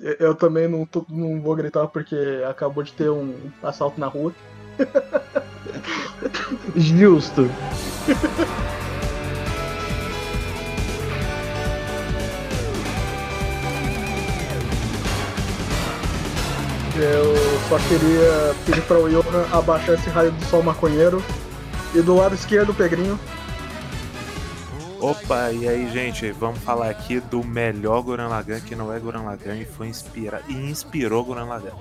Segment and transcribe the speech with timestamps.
[0.00, 2.16] Eu- também não, tô- não vou gritar porque
[2.48, 4.32] acabou de ter um assalto na rua.
[6.76, 7.48] Justo.
[16.96, 17.34] Eu
[17.68, 21.22] só queria pedir para o Johan abaixar esse raio do sol maconheiro.
[21.94, 23.18] E do lado esquerdo, o Pegrinho.
[25.04, 29.22] Opa, e aí, gente, vamos falar aqui do melhor Gurren Lagann, que não é Gurren
[29.22, 31.76] Lagann e foi inspirado e inspirou Gurren Lagann.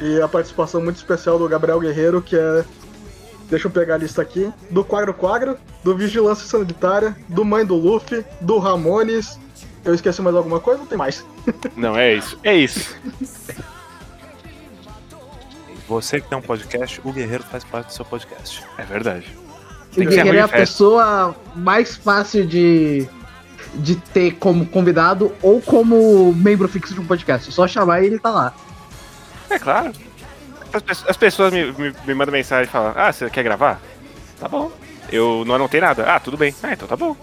[0.00, 2.64] E a participação muito especial do Gabriel Guerreiro, que é.
[3.48, 4.52] Deixa eu pegar a lista aqui.
[4.68, 9.38] Do Quagro Quagro, do Vigilância Sanitária, do Mãe do Luffy, do Ramones.
[9.84, 10.80] Eu esqueci mais alguma coisa?
[10.80, 11.24] Não tem mais.
[11.76, 12.36] Não, é isso.
[12.42, 12.96] É isso.
[15.86, 18.64] Você que tem um podcast, o Guerreiro faz parte do seu podcast.
[18.76, 19.43] É verdade.
[19.96, 23.06] Guerreiro é a pessoa mais fácil de,
[23.74, 27.50] de ter como convidado ou como membro fixo de um podcast.
[27.52, 28.54] Só chamar e ele tá lá.
[29.50, 29.92] É claro.
[30.72, 33.80] As, pe- as pessoas me, me, me mandam mensagem e falam: Ah, você quer gravar?
[34.40, 34.72] Tá bom.
[35.12, 36.04] Eu não anotei nada.
[36.04, 36.54] Ah, tudo bem.
[36.62, 37.16] Ah, então tá bom.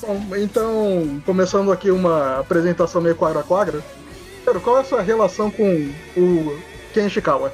[0.00, 3.82] Bom, então, começando aqui uma apresentação meio quadra a quadra.
[4.44, 6.58] Pedro, qual é a sua relação com o
[6.94, 7.52] Ken Ishikawa?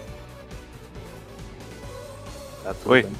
[2.64, 3.02] Tá tudo Oi.
[3.02, 3.12] bem.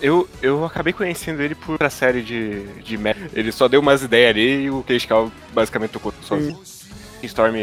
[0.00, 3.16] Eu, eu acabei conhecendo ele por a série de, de Mac.
[3.32, 6.58] Ele só deu umas ideias ali e o Keishkawa basicamente tocou sozinho.
[7.22, 7.54] Storm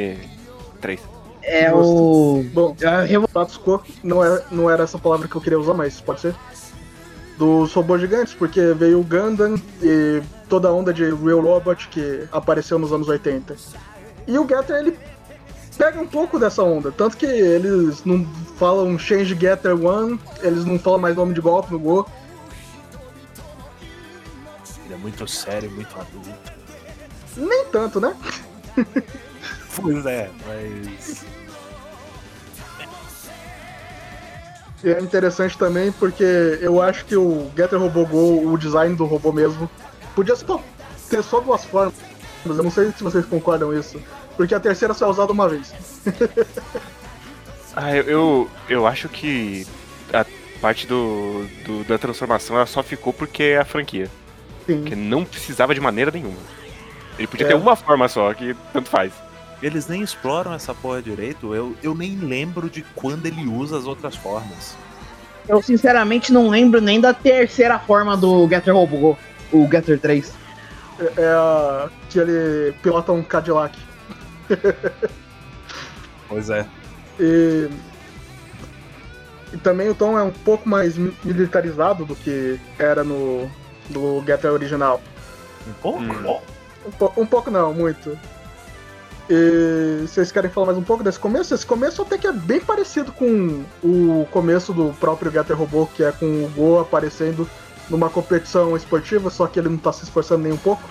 [0.81, 0.99] 3.
[1.43, 2.43] É o.
[2.53, 5.59] Bom, é a revo- status quo não era, não era essa palavra que eu queria
[5.59, 6.33] usar, mas pode ser.
[7.37, 12.25] Dos robôs gigantes, porque veio o Gundam e toda a onda de Real Robot que
[12.31, 13.55] apareceu nos anos 80.
[14.27, 14.97] E o Getter, ele
[15.77, 18.25] pega um pouco dessa onda, tanto que eles não
[18.57, 22.07] falam Change Getter One, eles não falam mais nome de golpe no Go.
[24.85, 26.53] Ele é muito sério, muito adulto.
[27.35, 28.15] Nem tanto, né?
[29.81, 31.25] Pois é, mas.
[34.83, 39.05] E é interessante também porque eu acho que o Getter Robô Go, o design do
[39.05, 39.69] robô mesmo,
[40.13, 40.35] podia
[41.09, 41.95] ter só duas formas.
[42.45, 43.99] Eu não sei se vocês concordam com isso.
[44.37, 45.73] Porque a terceira só é usada uma vez.
[47.75, 49.65] Ah, eu, eu, eu acho que
[50.13, 50.25] a
[50.61, 54.09] parte do, do- da transformação ela só ficou porque é a franquia.
[54.65, 54.83] Sim.
[54.83, 56.37] Que não precisava de maneira nenhuma.
[57.17, 57.49] Ele podia É.
[57.49, 59.11] ter uma forma só, que tanto faz.
[59.61, 61.53] Eles nem exploram essa porra direito.
[61.55, 64.75] Eu, eu nem lembro de quando ele usa as outras formas.
[65.47, 69.17] Eu sinceramente não lembro nem da terceira forma do Getter Robô,
[69.51, 70.33] o Getter 3.
[70.99, 73.77] É, é que ele pilota um Cadillac.
[76.29, 76.65] Pois é.
[77.19, 77.69] E,
[79.53, 83.49] e também o tom é um pouco mais mi- militarizado do que era no,
[83.89, 84.99] no Getter original.
[85.67, 85.99] Um pouco?
[85.99, 86.39] Hum.
[86.87, 88.17] Um, po- um pouco não, muito.
[89.29, 91.53] E vocês querem falar mais um pouco desse começo?
[91.53, 96.03] Esse começo até que é bem parecido com o começo do próprio Getter Robô, que
[96.03, 97.47] é com o Go aparecendo
[97.89, 100.83] numa competição esportiva, só que ele não tá se esforçando nem um pouco.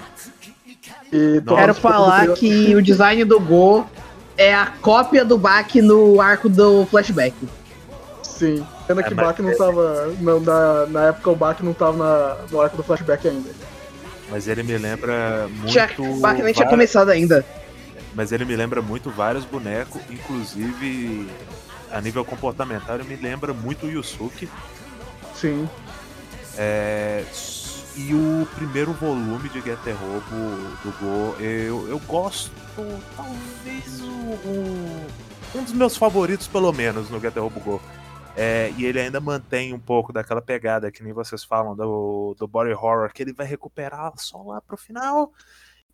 [1.12, 3.86] E Quero falar que o design do Go
[4.36, 7.34] é a cópia do Bak no arco do flashback.
[8.22, 8.66] Sim.
[8.86, 10.14] Pena É, que mas- Bach não tava.
[10.20, 13.50] Não, na, na época o Bach não tava na- no arco do flashback ainda.
[14.30, 15.70] Mas ele me lembra muito.
[15.70, 17.44] Tinha, o Bak nem tinha começado ainda.
[18.14, 21.28] Mas ele me lembra muito vários bonecos, inclusive
[21.90, 24.48] a nível comportamental, ele me lembra muito o Yusuke.
[25.34, 25.68] Sim.
[26.56, 27.22] É,
[27.96, 32.50] e o primeiro volume de Getter Robo do Go, eu, eu gosto,
[33.16, 35.06] talvez o, o-
[35.58, 37.82] um dos meus favoritos, pelo menos, no Getter Robo Go.
[38.34, 42.48] É, e ele ainda mantém um pouco daquela pegada que nem vocês falam do, do
[42.48, 45.32] body horror, que ele vai recuperar só lá pro final.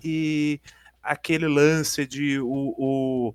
[0.02, 0.60] E
[1.02, 3.34] aquele lance de o, o-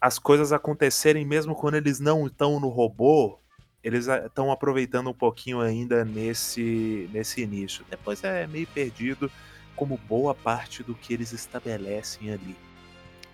[0.00, 3.38] as coisas acontecerem mesmo quando eles não estão no robô,
[3.82, 7.84] eles estão aproveitando um pouquinho ainda nesse, nesse início.
[7.88, 9.30] Depois é meio perdido,
[9.74, 12.56] como boa parte do que eles estabelecem ali.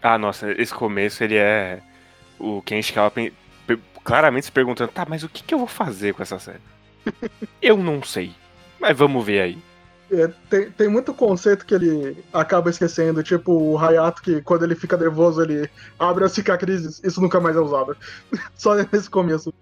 [0.01, 1.83] Ah, nossa, esse começo ele é.
[2.39, 3.13] O Ken Ishikawa
[4.05, 6.61] claramente se perguntando: tá, mas o que, que eu vou fazer com essa série?
[7.61, 8.33] eu não sei.
[8.79, 9.59] Mas vamos ver aí.
[10.11, 14.77] É, tem, tem muito conceito que ele acaba esquecendo, tipo o Hayato, que quando ele
[14.77, 17.01] fica nervoso ele abre as cicatrizes.
[17.03, 17.97] Isso nunca mais é usado.
[18.55, 19.53] Só nesse começo.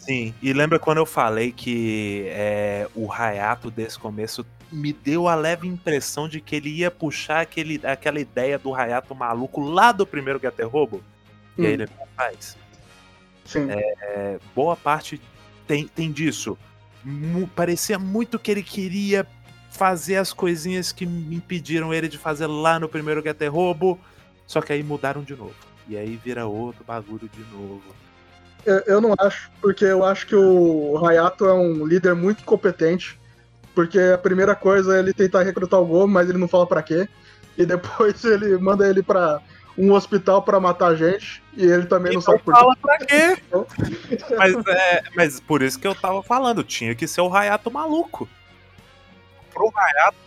[0.00, 5.34] Sim, e lembra quando eu falei que é, o Hayato desse começo me deu a
[5.34, 10.06] leve impressão de que ele ia puxar aquele, aquela ideia do Hayato maluco lá do
[10.06, 11.02] primeiro Getter Robo?
[11.58, 11.74] E aí Hum.
[11.74, 12.56] ele faz.
[13.44, 13.66] Sim.
[13.70, 15.20] É, boa parte
[15.66, 16.56] tem, tem disso.
[17.54, 19.26] Parecia muito que ele queria
[19.70, 23.98] fazer as coisinhas que me impediram ele de fazer lá no primeiro Getter Robo.
[24.46, 25.54] Só que aí mudaram de novo.
[25.88, 27.82] E aí vira outro bagulho de novo.
[28.64, 33.18] Eu, não acho, porque eu acho que o Hayato é um líder muito competente.
[33.74, 36.82] Porque a primeira coisa é ele tentar recrutar o Go, mas ele não fala pra
[36.82, 37.08] quê.
[37.56, 39.40] E depois ele manda ele pra
[39.78, 41.42] um hospital pra matar gente.
[41.56, 42.60] E ele também não Então sabe por quê.
[42.60, 43.38] fala pra quê?
[44.36, 48.28] mas, é, mas por isso que eu tava falando, tinha que ser o Hayato maluco.
[49.52, 50.18] Pro Hayato,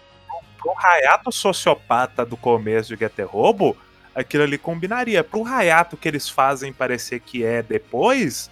[0.57, 3.77] pro Hayato sociopata do começo de Getter Robo,
[4.15, 5.24] aquilo ali combinaria.
[5.24, 8.50] Pro Hayato que eles fazem parecer que é depois,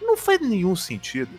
[0.00, 1.30] não faz nenhum sentido.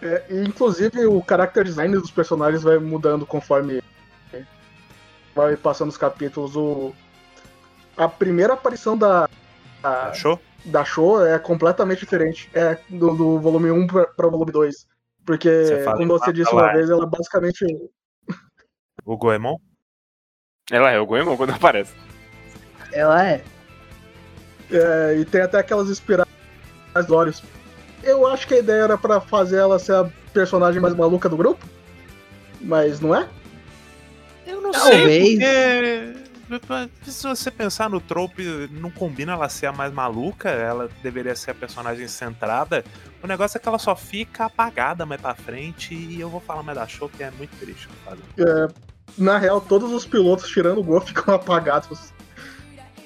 [0.00, 3.82] É, inclusive o character design dos personagens vai mudando conforme
[5.34, 6.56] vai passando os capítulos.
[6.56, 6.92] O,
[7.96, 9.28] a primeira aparição da,
[9.82, 10.40] a- Achou?
[10.64, 12.48] da show é completamente diferente.
[12.54, 14.86] É do, do volume 1 pra, pra volume 2.
[15.24, 17.64] Porque, Você como você disse uma vez, ela basicamente.
[19.04, 19.56] O Goemon?
[20.70, 21.92] Ela é o Goemon quando aparece.
[22.92, 23.44] Ela é.
[24.70, 26.28] É, e tem até aquelas espirais
[27.06, 27.42] Dorios.
[28.02, 31.36] Eu acho que a ideia era pra fazer ela ser a personagem mais maluca do
[31.36, 31.64] grupo.
[32.60, 33.28] Mas não é?
[34.46, 35.38] Eu não Talvez.
[35.38, 36.16] sei,
[36.48, 41.36] porque se você pensar no trope, não combina ela ser a mais maluca, ela deveria
[41.36, 42.82] ser a personagem centrada.
[43.22, 46.62] O negócio é que ela só fica apagada mais pra frente e eu vou falar
[46.62, 47.88] mais da show que é muito triste.
[48.04, 48.72] Fazer.
[49.16, 52.12] Na real, todos os pilotos, tirando o Go, ficam apagados.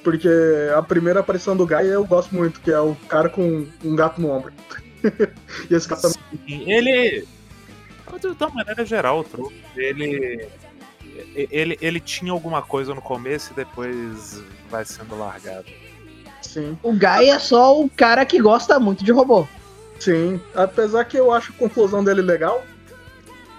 [0.02, 0.28] Porque
[0.76, 4.20] a primeira aparição do Guy eu gosto muito, que é o cara com um gato
[4.20, 4.52] no ombro.
[5.70, 6.18] e esse cara também.
[6.48, 7.26] Sim, ele.
[8.20, 10.48] De uma maneira geral, o trope, ele.
[11.34, 15.66] Ele, ele tinha alguma coisa no começo e depois vai sendo largado.
[16.42, 19.46] Sim, O Guy é só o cara que gosta muito de robô.
[19.98, 20.40] sim.
[20.54, 22.64] Apesar que eu acho a conclusão dele legal.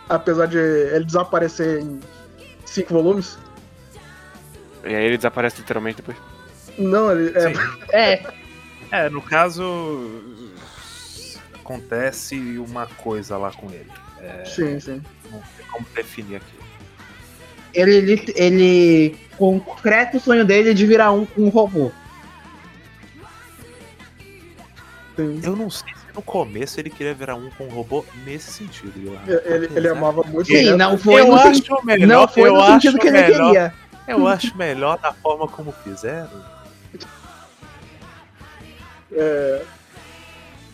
[0.09, 1.99] Apesar de ele desaparecer em
[2.65, 3.37] cinco volumes.
[4.83, 6.17] E aí ele desaparece literalmente depois.
[6.77, 7.31] Não, ele.
[7.37, 7.53] É.
[8.91, 10.21] É, É, no caso.
[11.55, 13.89] Acontece uma coisa lá com ele.
[14.45, 15.01] sim, sim.
[15.31, 16.53] Não sei como definir aqui.
[17.73, 21.91] ele, ele, ele concreta o sonho dele de virar um, um robô.
[25.15, 25.39] sim.
[25.43, 28.93] Eu não sei se no começo ele queria virar um com um robô nesse sentido.
[29.27, 32.27] Ele, ele Apesar- amava muito Sim, o não foi eu no, acho sen- melhor, não
[32.27, 33.73] foi eu no acho sentido que ele melhor, queria.
[34.07, 36.29] Eu acho melhor da forma como fizeram.
[39.11, 39.61] É,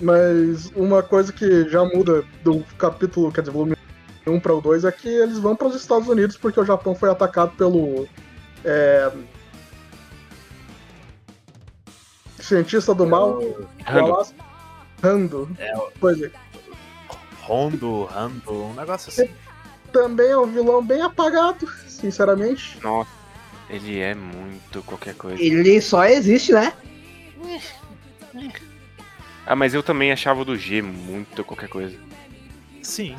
[0.02, 3.76] mas uma coisa que já muda do capítulo, quer dizer, volume
[4.26, 6.96] 1 para o 2 é que eles vão para os Estados Unidos porque o Japão
[6.96, 8.08] foi atacado pelo
[8.64, 9.12] é,
[12.40, 13.68] cientista do mal, do
[15.02, 15.50] Rando.
[15.58, 15.74] É.
[17.42, 19.34] Rondo, Rando, um negócio assim.
[19.92, 22.78] Também é um vilão bem apagado, sinceramente.
[22.84, 23.10] Nossa,
[23.70, 25.42] ele é muito qualquer coisa.
[25.42, 26.74] Ele só existe, né?
[29.46, 31.98] Ah, mas eu também achava o do G muito qualquer coisa.
[32.84, 33.16] Sim.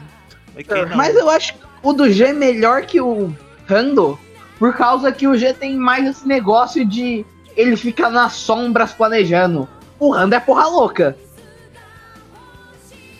[0.55, 0.97] Mas quem não?
[0.97, 3.35] Mas eu acho o do G melhor que o
[3.67, 4.19] Rando,
[4.59, 7.25] por causa que o G tem mais esse negócio de
[7.57, 9.69] ele fica nas sombras planejando.
[9.99, 11.17] O Rando é porra louca.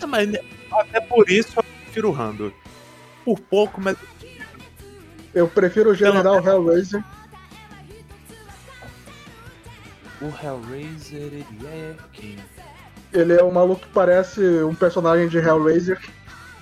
[0.07, 0.29] Mas
[0.73, 2.53] até por isso eu prefiro o Rando.
[3.25, 3.97] Por pouco, mas
[5.35, 7.03] Eu prefiro o General Hellraiser.
[10.21, 12.37] o Hellraiser, ele é quem?
[13.13, 16.01] Ele é um maluco que parece um personagem de Hellraiser.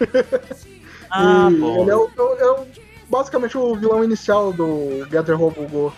[1.11, 1.81] Ah, e bom.
[1.81, 2.67] ele é, o, é o-
[3.09, 5.95] basicamente o vilão inicial do Gather Robo Go.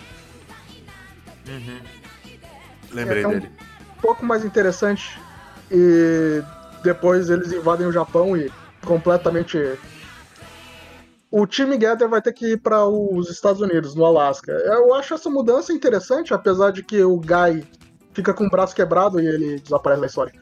[1.49, 1.79] Uhum.
[2.91, 3.51] Lembrei É, é dele.
[3.97, 5.19] um pouco mais interessante.
[5.69, 6.41] E
[6.83, 8.51] depois eles invadem o Japão e
[8.85, 9.57] completamente.
[11.29, 14.51] O time Gather vai ter que ir para os Estados Unidos, no Alasca.
[14.51, 17.65] Eu acho essa mudança interessante, apesar de que o Guy
[18.13, 20.33] fica com o braço quebrado e ele desaparece da história.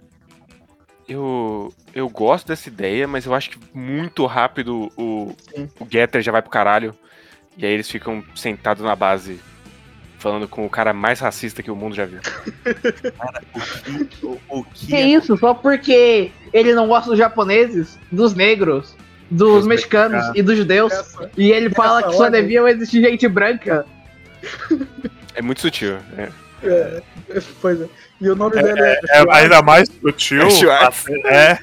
[1.07, 5.69] Eu, eu gosto dessa ideia, mas eu acho que muito rápido o, Sim.
[5.79, 6.95] o Getter já vai pro caralho.
[7.57, 9.39] E aí eles ficam sentados na base,
[10.19, 12.19] falando com o cara mais racista que o mundo já viu.
[14.21, 15.35] O, o que Que isso?
[15.37, 18.95] Só porque ele não gosta dos japoneses, dos negros,
[19.31, 20.37] dos Dos mexicanos mexicanos.
[20.39, 20.91] e dos judeus.
[20.93, 22.41] Essa, E ele fala que só ordem.
[22.41, 23.85] deviam existir gente branca.
[25.35, 25.97] É muito sutil.
[26.13, 26.29] né?
[26.63, 27.01] é,
[27.61, 27.87] pois é.
[28.19, 28.99] E o nome dele é.
[29.11, 30.41] é ainda mais sutil.
[31.27, 31.33] É.
[31.33, 31.59] É.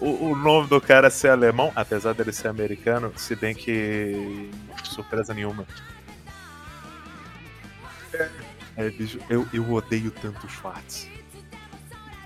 [0.00, 4.48] O, o nome do cara ser alemão, apesar dele ser americano, se bem que.
[4.84, 5.66] surpresa nenhuma.
[8.76, 11.08] É, bicho, eu, eu odeio tanto o Schwartz.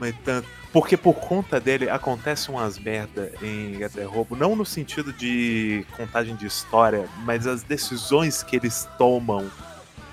[0.00, 0.48] Mas tanto.
[0.72, 6.36] Porque por conta dele acontecem umas merda em Até Roubo, não no sentido de contagem
[6.36, 9.50] de história, mas as decisões que eles tomam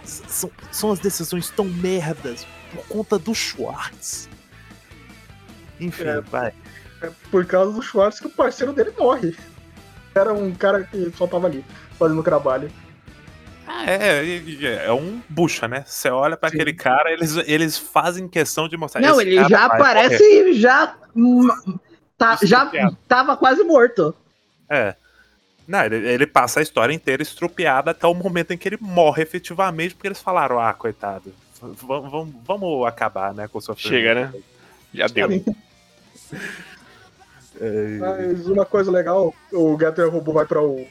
[0.03, 4.29] são, são as decisões tão merdas por conta do Schwartz.
[5.79, 6.21] Enfim, É.
[6.21, 6.53] vai.
[7.01, 9.35] É por causa do Schwartz que o parceiro dele morre.
[10.13, 11.63] Era um cara que só tava ali,
[11.99, 12.71] fazendo trabalho.
[13.87, 15.83] É, é, é um bucha, né?
[15.85, 16.55] Você olha pra Sim.
[16.55, 19.01] aquele cara, eles, eles fazem questão de mostrar.
[19.01, 20.95] Não, ele já aparece já.
[21.15, 21.47] hum,
[22.17, 22.97] Tá, já Estrupiado.
[23.07, 24.15] tava quase morto.
[24.69, 24.95] É.
[25.67, 29.23] Não, ele, ele passa a história inteira estrupiada até o momento em que ele morre
[29.23, 33.93] efetivamente, porque eles falaram, ah, coitado, vamos, vamos acabar, né, com o sofrimento.
[33.93, 34.33] Chega, né?
[34.93, 35.29] Já deu.
[37.57, 40.85] É, Mas uma coisa legal, o Getter robô vai para o.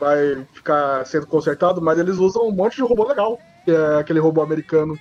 [0.00, 3.38] vai ficar sendo consertado, mas eles usam um monte de robô legal.
[3.64, 4.98] Que é aquele robô americano,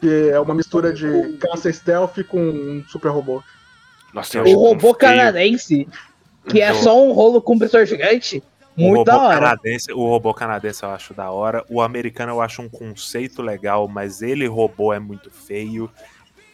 [0.00, 3.42] que é uma mistura de caça stealth com um super robô.
[4.14, 4.96] Nossa, eu O robô feio.
[4.96, 5.86] canadense,
[6.48, 8.42] que é Então- só um rolo compressor gigante,
[8.74, 9.38] muito da hora.
[9.40, 11.62] canadense, o robô canadense eu acho da hora.
[11.68, 15.90] O americano eu acho um conceito legal, mas ele robô é muito feio.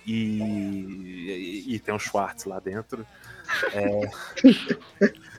[0.07, 3.07] E, e, e tem um Schwartz lá dentro.
[3.73, 4.00] É,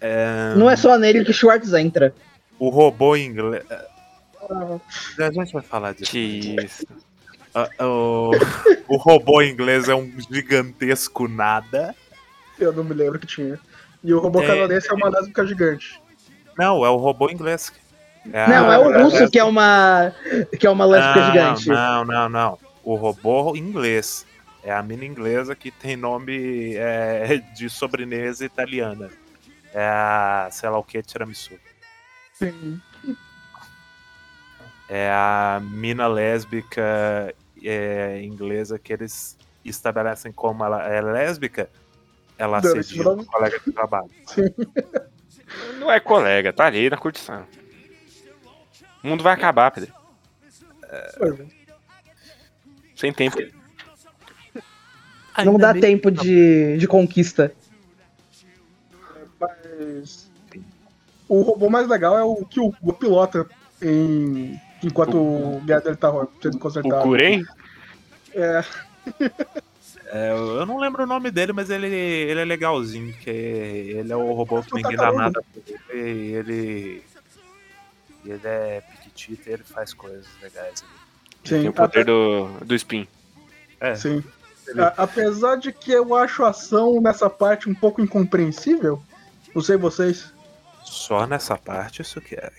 [0.00, 2.14] é, Não é só nele que Schwartz entra.
[2.58, 3.64] o robô inglês.
[5.18, 6.10] A gente vai falar disso.
[6.10, 6.86] Que isso.
[7.54, 8.30] Ah, o,
[8.88, 11.94] o robô inglês é um gigantesco nada.
[12.58, 13.58] Eu não me lembro que tinha.
[14.04, 14.46] E o robô É.
[14.46, 16.00] canadense é uma lésbica gigante.
[16.58, 17.72] Não, é o robô inglês.
[18.32, 20.12] a- Não, é o a- russo que é uma.
[20.58, 21.26] que é uma lésbica não,
[21.56, 21.68] gigante.
[21.68, 22.58] Não, não, não.
[22.84, 24.24] O robô inglês.
[24.62, 29.10] É a mina inglesa que tem nome é, de sobremesa italiana.
[29.78, 31.52] É a, sei lá o que, tiramisu.
[32.32, 32.80] Sim.
[34.88, 41.68] É a mina lésbica é, inglesa que eles estabelecem como ela é lésbica.
[42.38, 44.10] Ela assedia ser um colega de trabalho.
[45.78, 47.46] Não é colega, tá ali na curtição.
[49.04, 49.92] O mundo vai acabar, Pedro.
[50.84, 51.46] É.
[52.94, 53.36] Sem tempo.
[55.44, 57.52] Não Ainda dá bem- tempo de, de conquista.
[59.78, 60.30] Mas.
[61.28, 63.46] O robô mais legal é o que o, o pilota
[63.82, 64.60] em.
[64.82, 67.02] Enquanto o Gather tá sendo O consertado.
[67.02, 67.44] Kuren?
[68.34, 68.62] É,
[70.08, 74.16] É, eu não lembro o nome dele, mas ele, ele é legalzinho, que ele é
[74.16, 76.32] o robô que ninguém o dá nada pra ele.
[76.34, 77.02] Ele,
[78.24, 80.82] ele é piquitito e ele faz coisas legais.
[80.84, 80.90] ali.
[81.44, 81.60] sim.
[81.60, 83.08] Tem o poder do, do Spin.
[83.80, 84.22] É, Sim.
[84.68, 89.02] Ele- A- apesar de que eu acho a ação nessa parte um pouco incompreensível,
[89.56, 90.32] não sei vocês.
[90.84, 92.52] só nessa parte isso que é.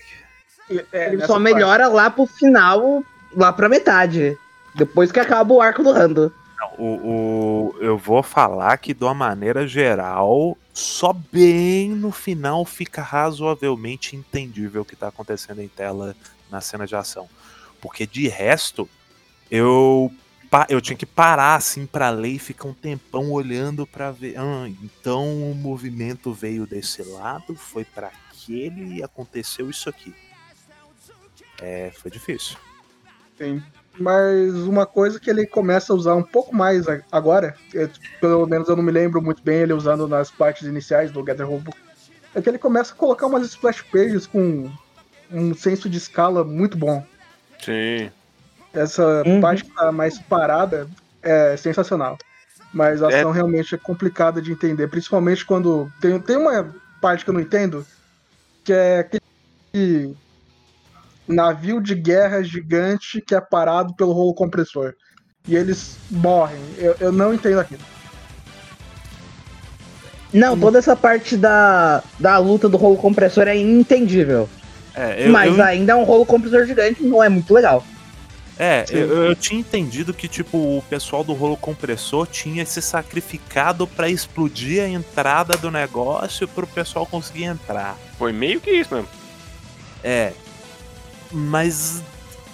[0.92, 1.44] É, Ele nessa só parte.
[1.44, 3.02] melhora lá pro final,
[3.34, 4.36] lá pra metade.
[4.74, 6.32] Depois que acaba o arco do Rando.
[6.76, 13.00] O, o, eu vou falar que de uma maneira geral, só bem no final fica
[13.00, 16.16] razoavelmente entendível o que tá acontecendo em tela
[16.50, 17.28] na cena de ação.
[17.80, 18.88] Porque de resto,
[19.50, 20.12] eu
[20.68, 24.34] eu tinha que parar assim pra ler e ficar um tempão olhando pra ver.
[24.38, 30.14] Ah, então o movimento veio desse lado, foi pra aquele e aconteceu isso aqui.
[31.60, 32.56] É, foi difícil.
[33.36, 33.62] Sim.
[33.98, 37.88] Mas uma coisa que ele começa a usar um pouco mais agora, é,
[38.20, 41.48] pelo menos eu não me lembro muito bem ele usando nas partes iniciais do Gather
[41.48, 41.74] Robo,
[42.34, 44.70] é que ele começa a colocar umas splash pages com
[45.30, 47.04] um senso de escala muito bom.
[47.60, 48.10] Sim.
[48.78, 49.40] Essa Uhum.
[49.40, 50.88] parte que tá mais parada
[51.22, 52.16] é sensacional.
[52.72, 53.18] Mas a É.
[53.18, 55.90] ação realmente é complicada de entender, principalmente quando.
[56.00, 57.84] Tem, tem uma parte que eu não entendo,
[58.64, 60.14] que é aquele
[61.26, 64.94] navio de guerra gigante que é parado pelo rolo compressor.
[65.46, 66.60] E eles morrem.
[66.78, 67.82] Eu, eu não entendo aquilo.
[70.32, 74.48] Não, toda essa parte da, da luta do rolo compressor é inentendível.
[74.94, 77.82] É, eu, mas eu ainda é um rolo compressor gigante, não é muito legal.
[78.58, 83.86] É, eu, eu tinha entendido que tipo o pessoal do rolo compressor tinha se sacrificado
[83.86, 87.96] pra explodir a entrada do negócio pro pessoal conseguir entrar.
[88.18, 89.08] Foi meio que isso mesmo.
[90.02, 90.32] É,
[91.30, 92.02] mas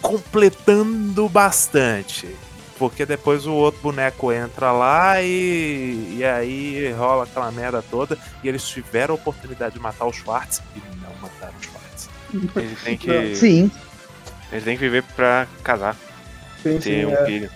[0.02, 2.28] completando bastante.
[2.78, 8.18] Porque depois o outro boneco entra lá e, e aí rola aquela merda toda.
[8.42, 12.10] E eles tiveram a oportunidade de matar o Schwartz e não mataram o Schwartz.
[12.56, 13.36] Ele tem que.
[13.36, 13.70] Sim.
[14.54, 15.96] Ele tem que viver pra casar,
[16.62, 17.50] Sim, ter sim, um é, filho.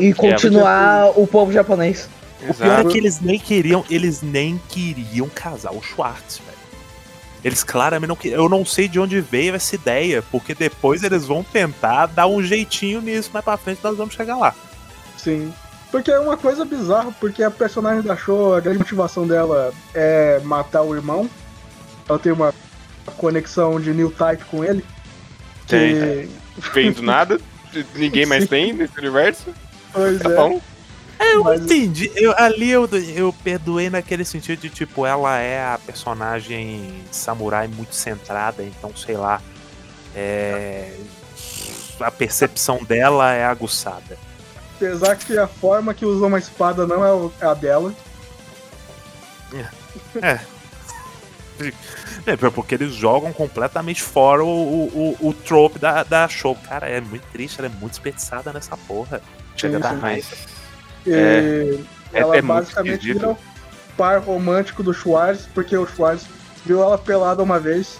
[0.00, 2.08] E continuar o povo japonês.
[2.42, 2.88] O pior é Exato.
[2.88, 6.58] que eles nem queriam, eles nem queriam casar o Schwartz, velho.
[7.44, 8.42] Eles claramente não queriam.
[8.42, 12.42] Eu não sei de onde veio essa ideia, porque depois eles vão tentar dar um
[12.42, 14.54] jeitinho nisso, mais pra frente nós vamos chegar lá.
[15.16, 15.52] sim.
[15.90, 20.40] Porque é uma coisa bizarra, porque a personagem da Show, a grande motivação dela é
[20.42, 21.30] matar o irmão.
[22.08, 22.52] Ela tem uma
[23.16, 24.84] conexão de new type com ele.
[25.66, 26.28] Tem.
[26.72, 27.40] Vem do nada.
[27.94, 29.52] Ninguém mais tem nesse universo.
[29.92, 30.34] Pois Tá é.
[30.36, 30.60] bom.
[31.18, 32.10] É, eu Mas- entendi.
[32.16, 37.94] Eu, ali eu, eu perdoei naquele sentido de, tipo, ela é a personagem samurai muito
[37.94, 39.40] centrada, então, sei lá.
[40.14, 40.92] É,
[42.00, 44.18] a percepção dela é aguçada.
[44.76, 47.94] Apesar que a forma que usa uma espada não é é a dela.
[50.20, 50.40] É,
[52.54, 56.56] porque eles jogam completamente fora o, o, o, o trope da, da show.
[56.68, 59.20] Cara, é muito triste, ela é muito desperdiçada nessa porra.
[59.56, 60.26] Chega Sim, da raiva.
[61.06, 61.78] E É.
[62.12, 63.38] ela É- é muito basicamente vira o
[63.96, 66.26] par romântico do Schwartz, porque o Schwartz
[66.64, 67.98] viu ela pelada uma vez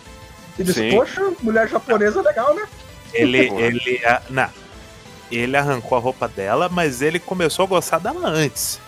[0.59, 0.97] e disse, Sim.
[0.97, 2.67] poxa, mulher japonesa é legal, né?
[3.13, 4.49] Ele, ele, ah, não.
[5.31, 8.81] Ele arrancou a roupa dela, mas ele começou a gostar dela antes.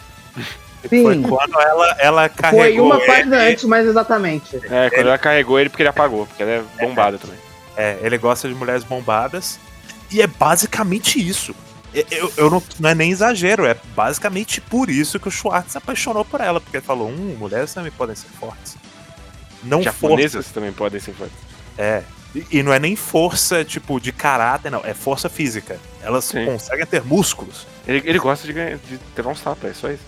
[0.88, 1.02] Sim.
[1.02, 3.06] Foi quando ela, ela carregou Foi uma ele.
[3.06, 4.56] página antes, mais exatamente.
[4.70, 7.36] É, quando ela carregou ele porque ele apagou, porque ela é bombada também.
[7.76, 9.58] É, ele gosta de mulheres bombadas.
[10.10, 11.54] E é basicamente isso.
[12.10, 15.78] Eu, eu- não, não é nem exagero, é basicamente por isso que o Schwartz se
[15.78, 16.60] apaixonou por ela.
[16.60, 18.76] Porque ele falou: hum, mulheres também podem ser fortes.
[19.62, 19.90] Não força.
[19.92, 21.36] Japonesas também podem ser fortes.
[21.78, 22.02] É.
[22.34, 24.82] E, e não é nem força, tipo, de caráter, não.
[24.84, 25.78] É força física.
[26.02, 26.44] Elas Sim.
[26.44, 27.66] conseguem ter músculos.
[27.88, 30.02] Ele, ele gosta de, ganhar, de ter uns tapas, é só isso.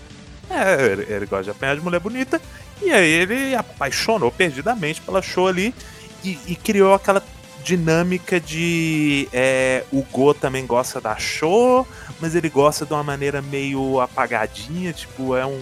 [0.49, 2.41] É, ele, ele gosta de apanhar de mulher bonita.
[2.81, 5.75] E aí ele apaixonou perdidamente pela show ali
[6.23, 7.21] e, e criou aquela
[7.63, 11.85] dinâmica de é, o Go também gosta da show,
[12.19, 15.61] mas ele gosta de uma maneira meio apagadinha, tipo, é um.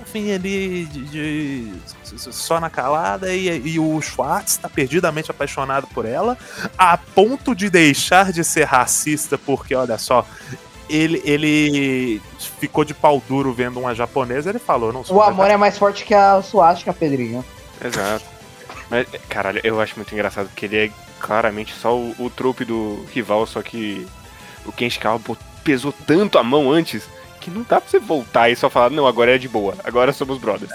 [0.00, 1.72] Enfim, ali de, de-
[2.16, 6.36] só na calada e, e o Schwartz tá perdidamente apaixonado por ela,
[6.76, 10.26] a ponto de deixar de ser racista, porque olha só,
[10.88, 15.50] ele, ele ficou de pau duro vendo uma japonesa, ele falou, não sou O amor
[15.50, 17.44] é mais forte que a suástica, Pedrinho.
[17.84, 18.24] Exato.
[18.90, 23.04] Mas, caralho, eu acho muito engraçado porque ele é claramente só o, o trope do
[23.12, 24.06] rival, só que
[24.64, 25.20] o Kenshikawa
[25.64, 27.02] pesou tanto a mão antes
[27.40, 30.12] que não dá pra você voltar e só falar, não, agora é de boa, agora
[30.12, 30.72] somos brothers.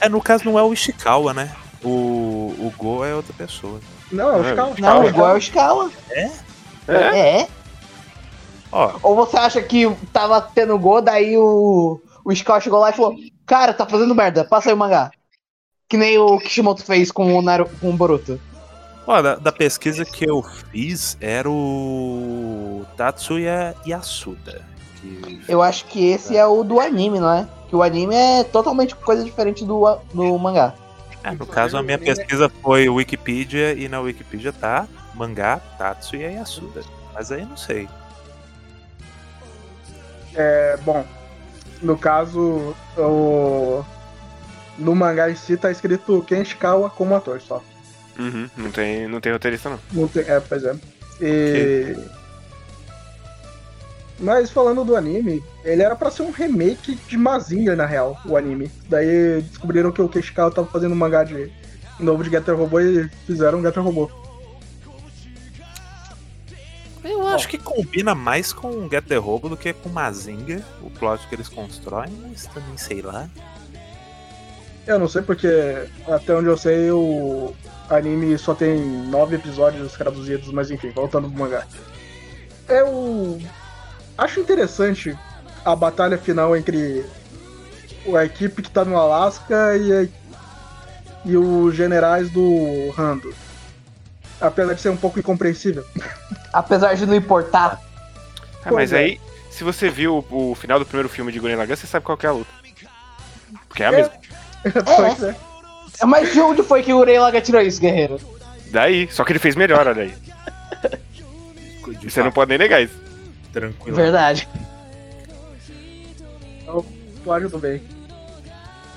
[0.00, 1.54] É, no caso não é o Ishikawa, né?
[1.82, 3.80] O, o Go é outra pessoa.
[4.10, 4.74] Não, é o É, Shikao.
[4.78, 5.90] Não, igual é o escala.
[6.10, 6.30] É?
[6.88, 7.48] É.
[8.72, 12.94] Ó, Ou você acha que tava tendo gol, daí o, o Scout chegou lá e
[12.94, 13.14] falou:
[13.46, 15.10] Cara, tá fazendo merda, passa aí o mangá.
[15.88, 18.40] Que nem o Kishimoto fez com o, Naru, com o Boruto.
[19.06, 24.64] ó da, da pesquisa que eu fiz era o Tatsuya Yasuda.
[25.00, 27.48] Que Eu acho que esse é o do anime, não é?
[27.68, 30.74] Que o anime é totalmente coisa diferente do, do mangá.
[31.24, 36.82] É, no caso, a minha pesquisa foi Wikipedia e na Wikipedia tá mangá Tatsuya Yasuda.
[37.12, 37.88] Mas aí eu não sei.
[40.34, 41.04] É, bom,
[41.82, 43.84] no caso, o...
[44.78, 47.62] no mangá em si tá escrito Kenshikawa como ator só.
[48.18, 49.78] Uhum, não tem, não tem roteirista, não.
[49.92, 50.74] Não tem, é, pois é.
[51.20, 51.96] E...
[54.18, 58.36] Mas falando do anime, ele era pra ser um remake de Mazinger, na real, o
[58.36, 58.70] anime.
[58.88, 61.50] Daí descobriram que o Kenshikawa tava fazendo um mangá de
[61.98, 64.10] novo de Getter Robô e fizeram um Getter Robô.
[67.70, 72.10] Combina mais com Get the Robo do que com Mazinga, o plot que eles constroem,
[72.22, 73.28] mas também sei lá.
[74.86, 75.48] Eu não sei porque,
[76.08, 77.54] até onde eu sei, o
[77.88, 81.64] anime só tem nove episódios traduzidos, mas enfim, voltando pro mangá.
[82.68, 83.40] Eu
[84.18, 85.16] acho interessante
[85.64, 87.04] a batalha final entre
[88.16, 90.10] a equipe que tá no Alasca e,
[91.24, 93.32] e os generais do Rando.
[94.40, 95.84] Apesar de ser um pouco incompreensível.
[96.52, 97.80] Apesar de não importar.
[98.64, 98.98] Ah, mas é.
[98.98, 102.04] aí, se você viu o, o final do primeiro filme de Gurren Lagann, você sabe
[102.04, 102.50] qual que é a luta.
[103.68, 103.96] Porque é a É.
[103.96, 104.12] mesma.
[104.96, 105.34] Pois é.
[106.06, 108.18] Mas de onde foi que o Urei tirou isso, guerreiro?
[108.70, 110.14] Daí, só que ele fez melhor, olha aí.
[112.02, 112.94] Você não pode nem negar isso.
[113.52, 113.96] tranquilo.
[113.96, 114.48] Verdade.
[117.24, 117.82] Plágio do bem.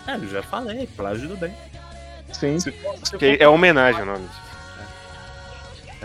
[0.08, 1.53] É, eu já falei, plágio do bem.
[2.32, 2.60] Sim.
[2.60, 4.27] Se se Que é homenagem o nome.
[4.27, 4.41] disso.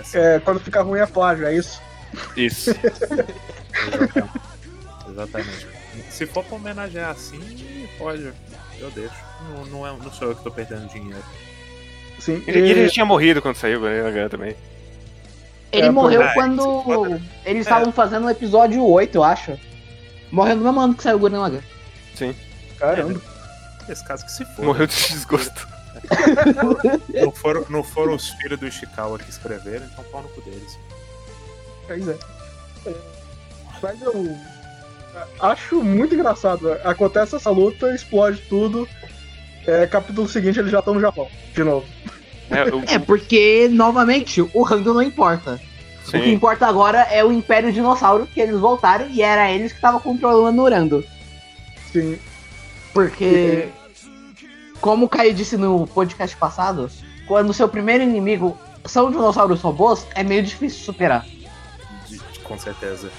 [0.00, 1.80] Assim, É, quando fica ruim é plágio, é isso.
[2.37, 2.70] Isso.
[5.08, 5.08] exatamente.
[5.11, 5.66] exatamente.
[6.11, 8.32] Se for pra homenagear assim, pode.
[8.80, 9.14] Eu deixo.
[9.50, 11.22] Não, não, é, não sou eu que tô perdendo dinheiro.
[12.18, 12.42] Sim.
[12.46, 14.56] Ele, ele E- já tinha morrido quando saiu o Gurren Lagann também.
[15.70, 19.24] Ele É, morreu por- quando Ah, isso pode- eles estavam fazendo o episódio 8, eu
[19.24, 19.58] acho.
[20.30, 21.62] Morreu no mesmo ano que saiu o Gurren Lagann.
[22.78, 23.20] Caramba.
[23.88, 24.64] Esse caso que se for.
[24.64, 25.66] Morreu de desgosto.
[27.24, 30.78] Não foram, não foram os filhos do Ishikawa que escreveram, então pau no cu deles.
[31.87, 32.16] Pois é.
[32.87, 32.94] É,
[33.82, 34.37] Mas eu
[35.40, 36.70] Acho muito engraçado.
[36.84, 38.88] Acontece essa luta, explode tudo.
[39.66, 41.87] É, capítulo seguinte, eles já estão no Japão, de novo.
[42.50, 45.61] É, o- É, porque, novamente, o Rando não importa.
[46.06, 46.32] O que sim.
[46.32, 50.62] importa agora é o Império Dinossauro, que eles voltaram e era eles que estavam controlando
[50.62, 51.04] o Rando.
[51.92, 52.18] Sim.
[52.94, 53.68] Porque,
[54.80, 56.90] como o Caio disse no podcast passado,
[57.26, 61.26] quando seu primeiro inimigo são dinossauros robôs, é meio difícil superar.
[62.08, 63.10] De- com certeza.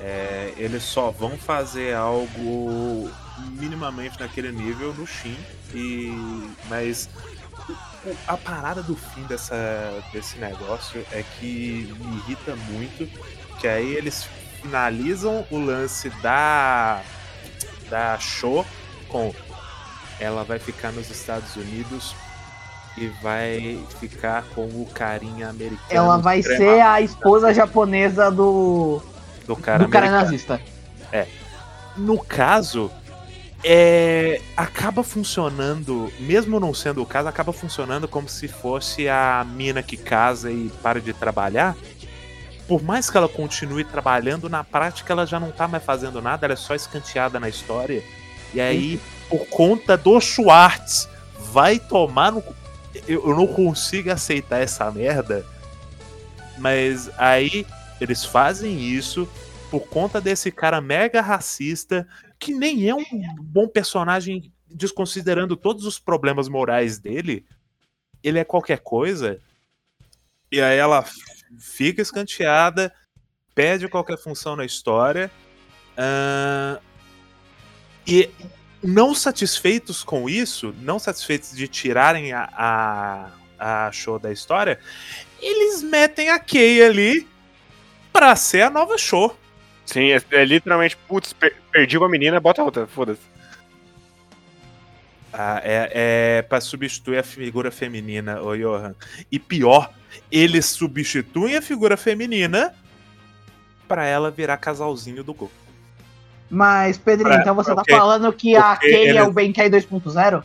[0.00, 3.10] É, eles só vão fazer algo
[3.58, 5.36] minimamente naquele nível no Shin.
[5.74, 6.12] E,
[6.68, 7.08] mas
[8.26, 13.08] a parada do fim dessa, desse negócio é que me irrita muito.
[13.60, 14.26] Que aí eles
[14.60, 17.02] finalizam o lance da,
[17.88, 18.66] da Show
[19.08, 19.32] com
[20.22, 22.14] ela vai ficar nos Estados Unidos
[22.96, 25.80] e vai ficar com o carinha americano.
[25.88, 29.02] Ela vai ser a esposa japonesa do,
[29.46, 30.60] do cara, do cara nazista.
[31.96, 32.90] No caso,
[33.64, 39.82] é, acaba funcionando, mesmo não sendo o caso, acaba funcionando como se fosse a mina
[39.82, 41.76] que casa e para de trabalhar.
[42.66, 46.46] Por mais que ela continue trabalhando, na prática ela já não tá mais fazendo nada,
[46.46, 48.02] ela é só escanteada na história.
[48.54, 49.00] E aí,
[49.32, 51.08] por conta do Schwartz,
[51.50, 52.44] vai tomar no.
[53.08, 55.46] Eu, não consigo aceitar essa merda.
[56.58, 57.66] Mas aí
[57.98, 59.26] eles fazem isso
[59.70, 62.06] por conta desse cara mega racista,
[62.38, 63.02] que nem é um
[63.40, 67.46] bom personagem, desconsiderando todos os problemas morais dele.
[68.22, 69.40] Ele é qualquer coisa.
[70.50, 71.06] E aí ela
[71.58, 72.92] fica escanteada,
[73.54, 75.30] perde qualquer função na história.
[75.96, 76.78] ahn,
[78.06, 78.28] e
[78.82, 82.48] não satisfeitos com isso, não satisfeitos de tirarem a,
[83.58, 84.78] a, a show da história,
[85.40, 87.28] eles metem a Kay ali
[88.12, 89.36] pra ser a nova show.
[89.86, 93.20] Sim, é, é literalmente, putz, per- perdi uma menina, bota outra, foda-se.
[95.32, 95.90] Ah, é,
[96.38, 98.94] é para substituir a figura feminina, ô Johan.
[99.30, 99.92] E pior,
[100.30, 102.74] eles substituem a figura feminina
[103.88, 105.50] pra ela virar casalzinho do Go.
[106.54, 110.44] Mas, Pedrinho, É, então você tá falando que a Kay é ele- o Benkei 2.0?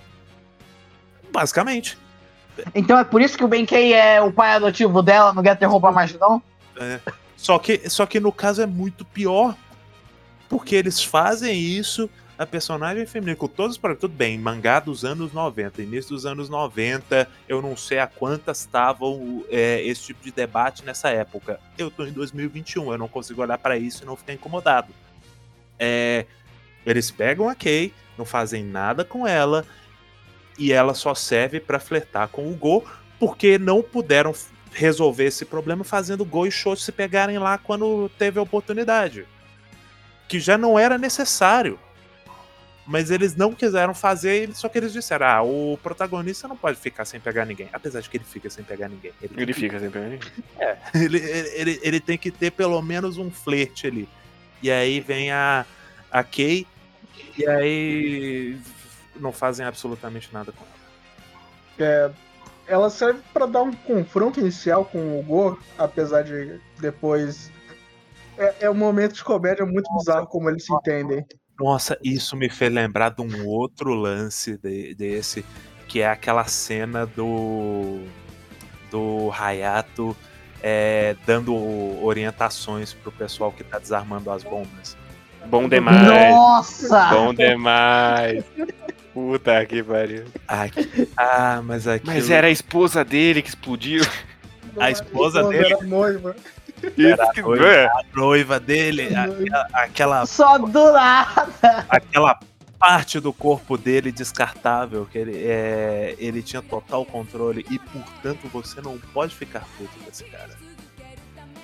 [1.34, 1.98] Basicamente.
[2.74, 5.66] Então é por isso que o Benkei é o pai adotivo dela, não quer ter
[5.66, 6.42] roupa mais não?
[6.80, 7.00] É.
[7.36, 9.54] Só, que, só que no caso é muito pior.
[10.48, 14.00] Porque eles fazem isso, a personagem feminina, com todos os problemas.
[14.00, 18.60] Tudo bem, mangá dos anos 90, início dos anos 90, eu não sei a quantas
[18.62, 21.60] estavam é, esse tipo de debate nessa época.
[21.78, 24.88] Eu tô em 2021, eu não consigo olhar pra isso e não ficar incomodado.
[25.80, 26.26] É,
[26.86, 29.66] eles pegam a Kay, não fazem nada com ela,
[30.58, 32.84] e ela só serve pra flertar com o Go,
[33.20, 34.34] porque não puderam
[34.72, 39.26] resolver esse problema fazendo Go e Show se pegarem lá quando teve a oportunidade.
[40.28, 41.80] Que já não era necessário.
[42.90, 47.04] Mas eles não quiseram fazer, só que eles disseram: ah, o protagonista não pode ficar
[47.04, 47.68] sem pegar ninguém.
[47.74, 49.12] Apesar de que ele fica sem pegar ninguém.
[49.22, 50.20] Ele, Ele fica sempre ali.
[50.96, 54.08] ele, ele, ele- ele tem que ter pelo menos um flerte ali.
[54.62, 55.66] E aí vem a,
[56.12, 56.66] a Kay,
[57.38, 58.58] e aí
[59.16, 60.78] não fazem absolutamente nada com ela.
[61.80, 62.12] É,
[62.68, 67.52] ela serve pra dar um confronto inicial com o Go, apesar de depois.
[68.38, 71.26] É, é um momento de comédia muito bizarro como eles se entendem.
[71.60, 75.44] Nossa, isso me fez lembrar de um outro lance de- desse,
[75.88, 78.02] que é aquela cena do
[78.92, 80.16] do Hayato
[80.62, 81.56] é, dando
[82.04, 84.98] orientações pro pessoal que tá desarmando as bombas.
[85.46, 86.02] Bom demais.
[86.06, 87.06] Nossa!
[87.10, 88.44] Bom demais.
[89.14, 90.26] Puta que pariu.
[90.48, 92.14] Aqui- ah, mas aquilo...
[92.14, 94.04] Mas era a esposa dele que explodiu.
[94.80, 96.36] A esposa dele- Era noiva.
[96.96, 97.66] Isso que noiva.
[97.88, 101.86] a noiva dele, aquela, aquela, Só do nada!
[101.90, 102.38] aquela
[102.80, 108.82] parte do corpo dele descartável, que ele, é, ele tinha total controle e, portanto, você
[108.82, 110.56] não pode ficar puto com esse cara.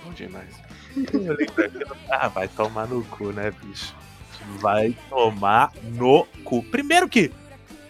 [0.03, 0.49] Bom demais.
[2.09, 3.95] Ah, vai tomar no cu, né, bicho?
[4.59, 6.61] Vai tomar no cu.
[6.63, 7.31] Primeiro que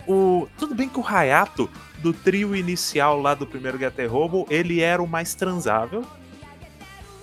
[0.07, 4.79] o tudo bem que o Hayato do trio inicial lá do primeiro Getter Robo, ele
[4.79, 6.05] era o mais transável,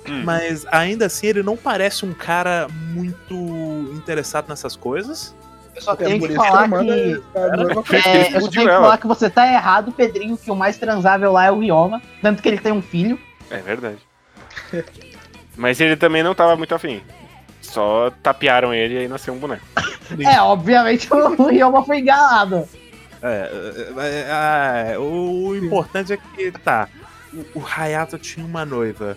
[0.09, 0.23] Hum.
[0.25, 3.35] mas ainda assim ele não parece um cara muito
[3.95, 5.35] interessado nessas coisas.
[5.81, 7.23] Eu só É tenho por que falar que.
[7.97, 8.83] É, eu só tenho que ela.
[8.83, 12.03] falar que você tá errado, Pedrinho, que o mais transável lá é o Ryoma.
[12.21, 13.19] Tanto que ele tem um filho.
[13.51, 13.99] É verdade.
[15.57, 17.03] Mas ele também não tava muito afim.
[17.63, 19.65] Só tapearam ele e aí nasceu um boneco.
[20.19, 22.69] É, obviamente o Ryoma foi enganado.
[23.23, 23.49] É,
[23.97, 26.89] é, é, o importante é que tá.
[27.33, 29.17] O, o Hayato tinha uma noiva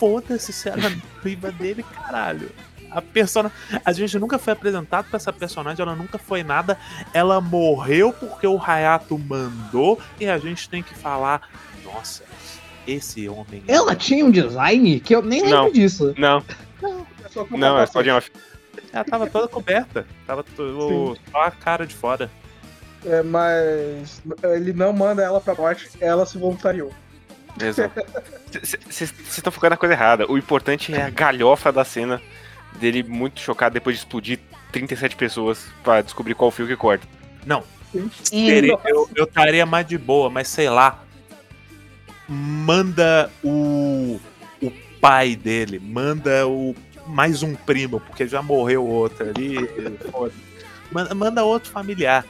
[0.00, 2.50] foda-se se era noiva dele, caralho.
[2.90, 3.50] A persona...
[3.84, 6.78] A gente nunca foi apresentado pra essa personagem, ela nunca foi nada.
[7.12, 11.48] Ela morreu porque o Hayato mandou e a gente tem que falar,
[11.84, 12.22] nossa,
[12.86, 13.62] esse homem.
[13.66, 15.72] Ela tinha um design que eu nem lembro Não.
[15.72, 16.14] disso.
[16.16, 16.42] Não,
[17.24, 18.30] É só com não, é só de off.
[18.92, 20.06] Ela tava toda coberta.
[20.26, 22.30] Tava to- só a cara de fora.
[23.04, 26.92] É, mas ele não manda ela pra morte, ela se voluntariou.
[27.60, 28.00] Exato.
[28.88, 30.30] Vocês estão focando na coisa errada.
[30.30, 32.20] O importante é a galhofa da cena
[32.76, 34.38] dele muito chocado depois de explodir
[34.72, 37.06] 37 pessoas pra descobrir qual fio que corta.
[37.44, 37.62] Não,
[37.94, 41.02] eu eu estaria mais de boa, mas sei lá.
[42.28, 44.18] Manda o,
[44.60, 46.74] o pai dele, manda o
[47.06, 49.56] mais um primo, porque já morreu outro ali.
[50.92, 52.24] Manda, manda outro familiar.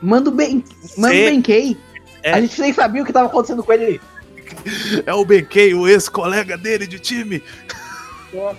[0.00, 0.64] manda o Ben,
[0.96, 1.76] manda o Cê- Benkei.
[2.22, 2.32] É.
[2.32, 4.00] A gente nem sabia o que tava acontecendo com ele.
[5.06, 7.42] É o Benkei, o ex-colega dele de time.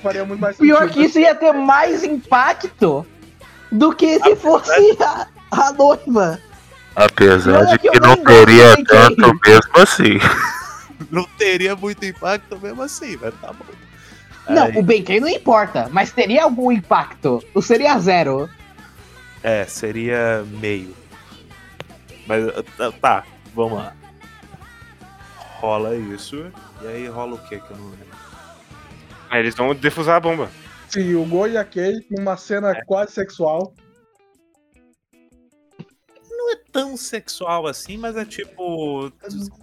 [0.02, 0.94] Faria muito mais Pior sentido.
[0.94, 3.06] que isso ia ter mais impacto
[3.72, 6.40] do que se fosse a, a noiva.
[6.96, 10.20] Apesar de que que não teria tanto mesmo assim.
[11.10, 13.66] Não teria muito impacto mesmo assim, mas tá bom.
[14.48, 17.44] Não, Aí- o Benkei não importa, mas teria algum impacto.
[17.56, 18.48] Não seria zero.
[19.44, 20.96] É, seria meio.
[22.28, 22.46] Mas
[22.78, 23.94] tá, tá, vamos lá.
[25.60, 26.46] Rola isso.
[26.82, 28.11] E aí rola o que que eu não lembro?
[29.32, 30.52] Aí eles vão defusar a bomba.
[30.90, 32.84] Sim, o Go e a Kay numa cena É.
[32.84, 33.74] quase sexual.
[36.30, 39.10] Não é tão sexual assim, mas é tipo.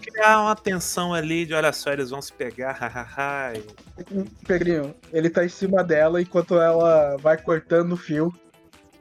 [0.01, 3.53] Criar uma tensão ali de olha só, eles vão se pegar, hahaha.
[3.59, 8.33] e- Pedrinho, ele tá em cima dela enquanto ela vai cortando o fio.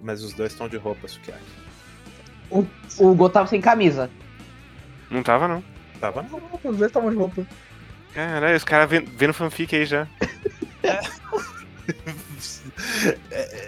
[0.01, 1.41] Mas os dois estão de roupa, Sukiyaki.
[2.51, 4.09] O Go tava sem camisa.
[5.09, 5.63] Não tava, não.
[5.99, 6.41] Tava não.
[6.63, 7.45] Os dois estavam de roupa.
[8.13, 10.07] Caralho, os caras vendo, vendo fanfic aí já.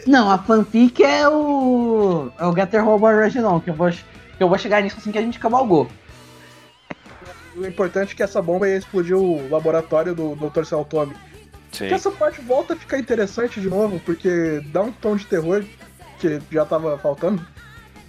[0.05, 2.31] Não, a fanfic é o.
[2.37, 4.01] É o Getter Robo Original, que eu vou, que
[4.43, 5.87] eu vou chegar nisso assim que a gente acabar o Go.
[7.55, 10.63] O importante é que essa bomba ia explodir o laboratório do Dr.
[10.63, 11.13] Saltome.
[11.71, 11.87] Sim.
[11.87, 15.63] Que essa parte volta a ficar interessante de novo, porque dá um tom de terror
[16.19, 17.45] que já tava faltando.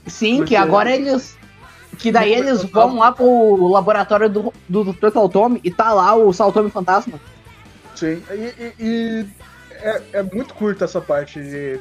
[0.06, 1.38] Sim, Porque- que agora eles.
[1.98, 5.10] Que daí eles vão lá pro laboratório do, do Dr.
[5.12, 7.20] Saltome e tá lá o Saltome Fantasma.
[8.00, 8.22] Sim.
[8.30, 9.26] E, e- e
[9.72, 11.78] é, é muito curta essa parte de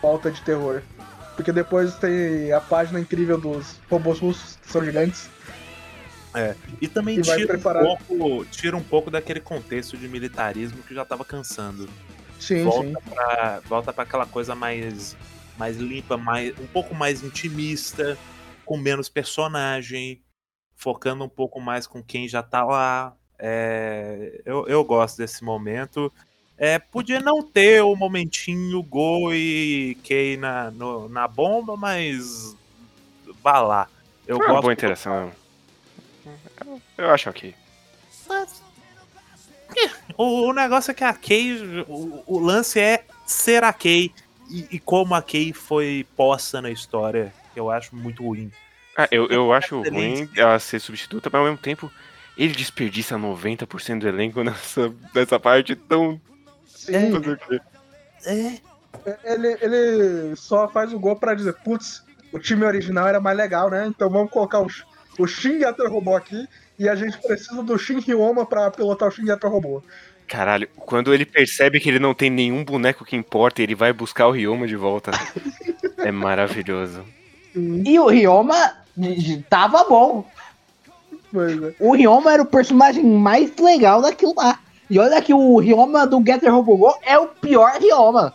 [0.00, 0.82] volta de terror.
[1.36, 5.30] Porque depois tem a página incrível dos robôs russos, que são gigantes.
[6.80, 10.94] E também E tira um, preparar- pouco, tira um pouco daquele contexto de militarismo que
[10.94, 11.88] já tava cansando.
[12.40, 13.10] Sim, volta sim.
[13.14, 15.16] pra, volta pra aquela coisa mais,
[15.58, 18.16] mais limpa, mais, um pouco mais intimista,
[18.64, 20.22] com menos personagem,
[20.74, 23.14] focando um pouco mais com quem já tá lá.
[23.38, 26.12] É, eu, eu gosto desse momento.
[26.56, 32.56] É, podia não ter o momentinho Go e Kay na, no- na bomba, mas
[33.42, 33.88] vá lá.
[34.26, 35.32] Eu Foi uma gosto boa interação.
[36.64, 37.54] Eu, eu acho ok.
[40.16, 44.12] O, o negócio é que a Kay, o, o lance é ser a Kay
[44.50, 48.52] e, e como a Kay foi posta na história, eu acho muito ruim.
[48.96, 51.90] Ah, eu, eu acho ruim ela ser substituta, mas ao mesmo tempo
[52.36, 56.20] ele desperdiça 90% do elenco nessa, nessa parte tão.
[56.66, 57.10] Sim.
[58.24, 58.58] É,
[59.24, 63.70] Ele, ele só faz o gol pra dizer, putz, o time original era mais legal,
[63.70, 63.86] né?
[63.86, 64.66] Então vamos colocar o,
[65.18, 69.12] o Shin Getter Robô aqui e a gente precisa do Shin Ryoma pra pilotar o
[69.12, 69.82] Shin Getter Robô.
[70.26, 74.28] Caralho, quando ele percebe que ele não tem nenhum boneco que importa, ele vai buscar
[74.28, 75.10] o Ryoma de volta.
[75.98, 77.04] é maravilhoso.
[77.54, 78.76] E o Ryoma
[79.50, 80.26] tava bom.
[81.32, 81.74] Pois é.
[81.80, 84.58] O Ryoma era o personagem mais legal daquilo lá.
[84.90, 88.34] E olha que o Ryoma do Getter Robo Go é o pior Ryoma.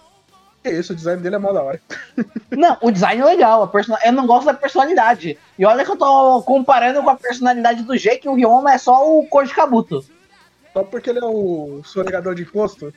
[0.64, 1.80] Que isso, o design dele é mó da hora.
[2.50, 5.38] Não, o design é legal, a persona- eu não gosto da personalidade.
[5.60, 8.78] E olha que eu tô comparando com a personalidade do G, que o Ryoma é
[8.80, 10.04] só o Koji Kabuto.
[10.74, 12.92] Só porque ele é o sonegador de imposto.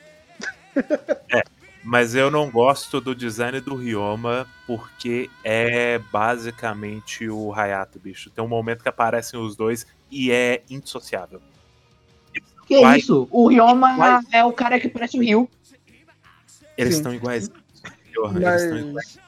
[1.83, 8.29] Mas eu não gosto do design do Ryoma porque é basicamente o Hayato, bicho.
[8.29, 11.41] Tem um momento que aparecem os dois e é indissociável.
[12.67, 12.99] Que Vai.
[12.99, 13.27] isso?
[13.31, 14.21] O Ryoma Vai.
[14.31, 15.49] é o cara que parece o Ryu.
[16.77, 17.49] Eles estão iguais.
[17.49, 18.93] Eles estão iguais.
[18.93, 19.19] Mas.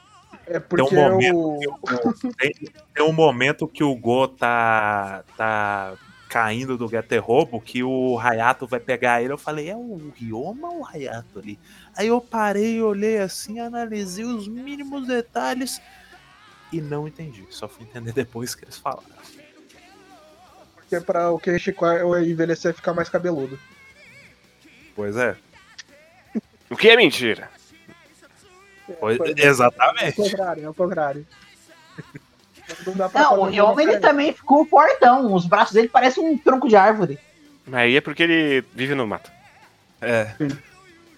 [0.46, 2.32] É porque Tem um momento o.
[2.36, 2.52] Tem,
[2.94, 5.94] tem um momento que o Go tá, tá
[6.28, 9.32] caindo do Getter Robo que o Hayato vai pegar ele.
[9.32, 11.58] Eu falei, é o Ryoma ou o Hayato ali?
[11.96, 15.80] Aí eu parei, olhei assim, analisei os mínimos detalhes
[16.72, 17.44] e não entendi.
[17.50, 19.04] Só fui entender depois que eles falaram.
[20.74, 21.74] Porque é pra o Kenshi
[22.26, 23.58] envelhecer e ficar mais cabeludo.
[24.94, 25.36] Pois é.
[26.70, 27.50] O que é mentira?
[28.98, 29.46] Pois- Pois é.
[29.46, 30.06] exatamente.
[30.20, 31.26] É o contrário, é o contrário.
[32.86, 35.34] Não, dá pra Não, o que Ryoma não ele também ficou fortão.
[35.34, 37.18] Os braços dele parecem um tronco de árvore.
[37.66, 39.30] Mas aí é porque ele vive no mato.
[40.00, 40.34] É.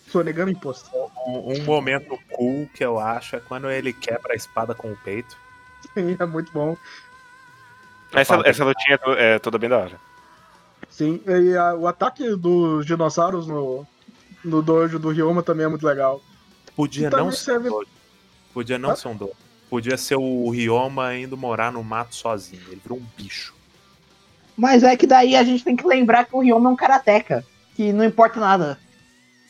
[0.09, 0.89] Sonegando imposto.
[1.27, 4.97] Um, um momento cool que eu acho é quando ele quebra a espada com o
[4.97, 5.37] peito.
[5.95, 6.77] Sim, é muito bom.
[8.13, 10.01] Essa, essa lutinha é é toda bem da hora.
[10.89, 13.87] Sim, e a- o ataque dos dinossauros no,
[14.45, 16.23] no dojo do Ryoma também é muito legal.
[16.77, 17.89] Podia E também não ser serve- um dojo.
[18.55, 18.97] Podia não Hã?
[18.97, 19.33] ser um dojo.
[19.69, 22.63] Podia ser o Ryoma indo morar no mato sozinho.
[22.69, 23.53] Ele virou um bicho.
[24.57, 27.45] Mas é que daí a gente tem que lembrar que o Ryoma é um karateca.
[27.75, 28.79] Que não importa nada.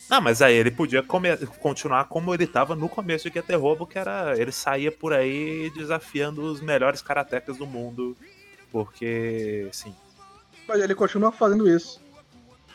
[0.09, 3.99] Não, mas aí ele podia continuar como ele tava no começo de Getter Robo, que
[3.99, 4.37] era.
[4.37, 8.15] Ele saía por aí desafiando os melhores karatecas do mundo.
[8.71, 9.93] Porque, sim.
[10.67, 12.01] Mas ele continua fazendo isso.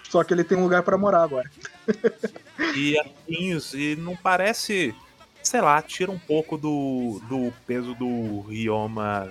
[0.08, 1.50] Só que ele tem um lugar pra morar agora.
[2.76, 4.94] E assim, e não parece.
[5.42, 9.28] Sei lá, tira um pouco do, do peso do Ryoma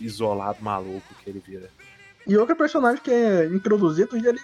[0.00, 1.70] isolado maluco que ele vira.
[2.26, 4.40] E outro personagem que é introduzido e ele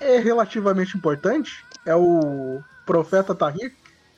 [0.00, 3.72] é relativamente importante é o Profeta Tahir.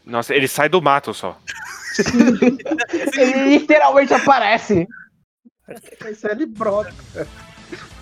[0.04, 1.38] Nossa, ele sai do mato só.
[3.16, 4.86] Ele literalmente aparece.
[6.06, 6.92] Esse é ele brota.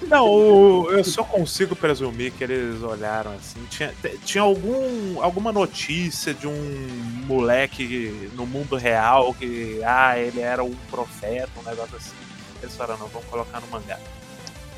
[0.03, 3.63] Não, o- eu só consigo presumir que eles olharam assim.
[3.69, 6.89] Tinha, t- tinha algum, alguma notícia de um
[7.27, 12.15] moleque no mundo real que, ah, ele era um profeta, um negócio assim.
[12.63, 13.99] Eles falaram, não, vamos colocar no mangá.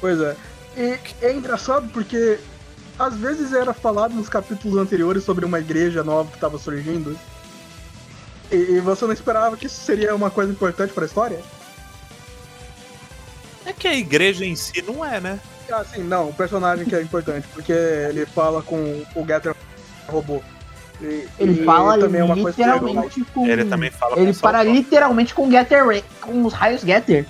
[0.00, 0.36] Pois é.
[0.76, 2.38] E é engraçado porque
[3.00, 7.18] às vezes era falado nos capítulos anteriores sobre uma igreja nova que estava surgindo.
[8.52, 11.40] E, e você não esperava que isso seria uma coisa importante pra história?
[13.64, 15.40] É que a igreja em si não é, né?
[15.72, 19.54] Assim, não, o personagem que é importante, porque ele fala com o Getter
[20.08, 20.42] robô.
[21.00, 23.46] E- Ele e fala também é uma coisa que é literalmente com.
[23.46, 27.24] Ele também fala Ele com para literalmente com Getter Ray- com os raios Getter.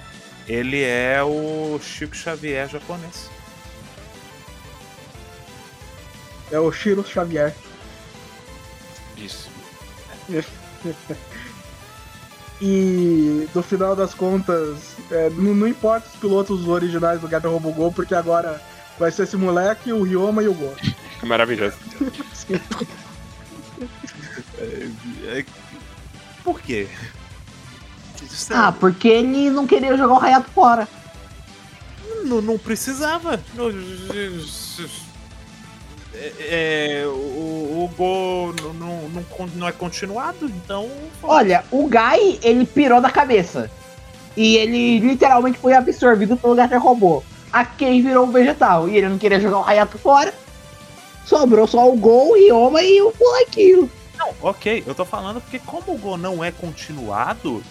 [0.48, 3.30] Ele é o Chico Xavier japonês.
[6.51, 7.55] É o Shiro Xavier.
[9.17, 9.49] Isso.
[12.63, 14.77] E no final das contas,
[15.11, 18.61] é, não, não importa os pilotos originais do Getter Robo Go, porque agora
[18.99, 20.75] vai ser esse moleque, o Ryoma e o Go.
[21.25, 21.77] Maravilhoso.
[24.59, 25.45] É-
[26.45, 26.87] Por quê?
[26.91, 30.87] É- Ah, porque ele não queria jogar o Hayato fora.
[32.25, 33.41] não, não precisava.
[36.14, 37.11] É, é, o,
[37.85, 40.90] o Go não, não, não é continuado, então.
[41.23, 43.70] Olha, o Gai, ele pirou da cabeça.
[44.37, 47.23] E ele literalmente foi absorvido pelo Getter Robô.
[47.53, 50.33] A Kei virou um vegetal e ele não queria jogar o Hayato fora.
[51.25, 53.90] Sobrou só o Gol, o Ryoma e o molequinho.
[54.16, 57.62] Não, ok, eu tô falando porque como o Go não é continuado,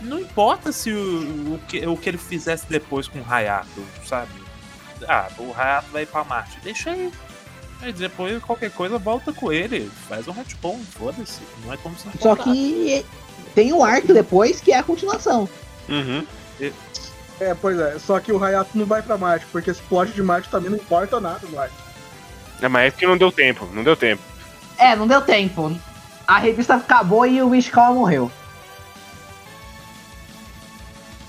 [0.00, 4.32] não importa se o, o, que, o que ele fizesse depois com o Hayato, sabe?
[5.08, 7.10] Ah, o Hayato vai pra Marte, deixa aí.
[7.90, 11.40] Depois qualquer coisa volta com ele, faz um retcon, foda-se.
[11.64, 13.04] Não é como se não Só que
[13.54, 15.48] tem o arco depois que é a continuação.
[15.88, 16.24] Uhum.
[17.40, 20.22] É, pois é, só que o Hayato não vai pra Marte, porque esse plot de
[20.22, 21.74] Marte também não importa nada no Marte.
[22.60, 24.22] É, mas é porque não deu tempo, não deu tempo.
[24.78, 25.76] É, não deu tempo.
[26.26, 28.30] A revista acabou e o Ishikawa morreu.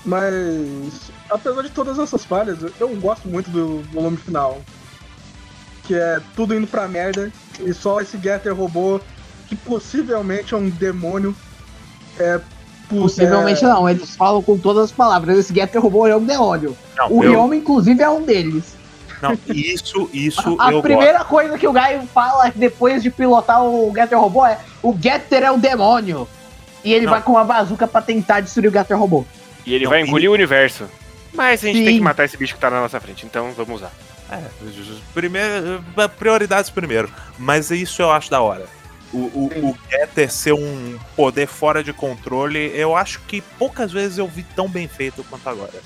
[0.04, 4.60] Mas, apesar de todas essas falhas, eu gosto muito do volume final.
[5.86, 9.00] Que é tudo indo pra merda, e só esse Getter robô,
[9.48, 11.34] que possivelmente é um demônio.
[12.18, 12.40] É,
[12.88, 15.38] Possivelmente é, não, eles falam com todas as palavras.
[15.38, 16.76] Esse Getter robô é um demônio.
[16.96, 18.76] Não, O eu- Ryoma, inclusive, é um deles.
[19.22, 23.92] não, isso, isso A eu primeira coisa que o Gai fala depois de pilotar o
[23.94, 26.28] Getter robô é: o Getter é um demônio.
[26.84, 27.12] E ele Não.
[27.12, 29.24] vai com uma bazuca pra tentar destruir o Getter robô.
[29.66, 30.84] E ele Não, vai engolir o universo.
[31.32, 31.84] Mas a gente Sim.
[31.86, 33.90] tem que matar esse bicho que tá na nossa frente, então vamos usar.
[34.34, 34.50] É,
[35.12, 35.84] primeiro,
[36.18, 37.10] prioridades primeiro.
[37.38, 38.66] Mas isso eu acho da hora.
[39.12, 44.18] O, o, o Getter ser um poder fora de controle, eu acho que poucas vezes
[44.18, 45.80] eu vi tão bem feito quanto agora.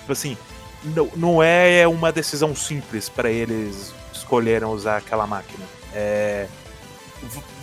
[0.00, 0.36] Tipo assim,
[0.84, 5.64] não, não é uma decisão simples pra eles escolherem usar aquela máquina.
[5.92, 6.46] É,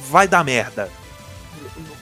[0.10, 0.90] vai dar merda.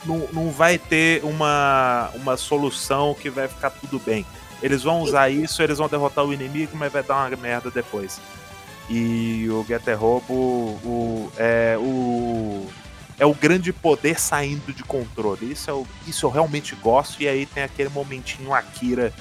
[0.05, 4.25] Não, não vai ter uma, uma solução que vai ficar tudo bem.
[4.61, 8.19] Eles vão usar isso, eles vão derrotar o inimigo, mas vai dar uma merda depois.
[8.89, 12.65] E o Getter Robo o, é o
[13.19, 15.51] é o grande poder saindo de controle.
[15.51, 17.21] Isso, é o, isso eu realmente gosto.
[17.21, 19.11] E aí tem aquele momentinho Akira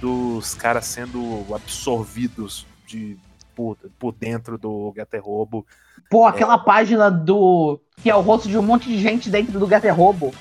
[0.00, 3.16] dos caras sendo absorvidos de
[3.54, 5.66] por, por dentro do Getter Robo.
[6.10, 7.80] Pô, aquela página do.
[8.02, 10.32] que é o rosto de um monte de gente dentro do Getter Robo.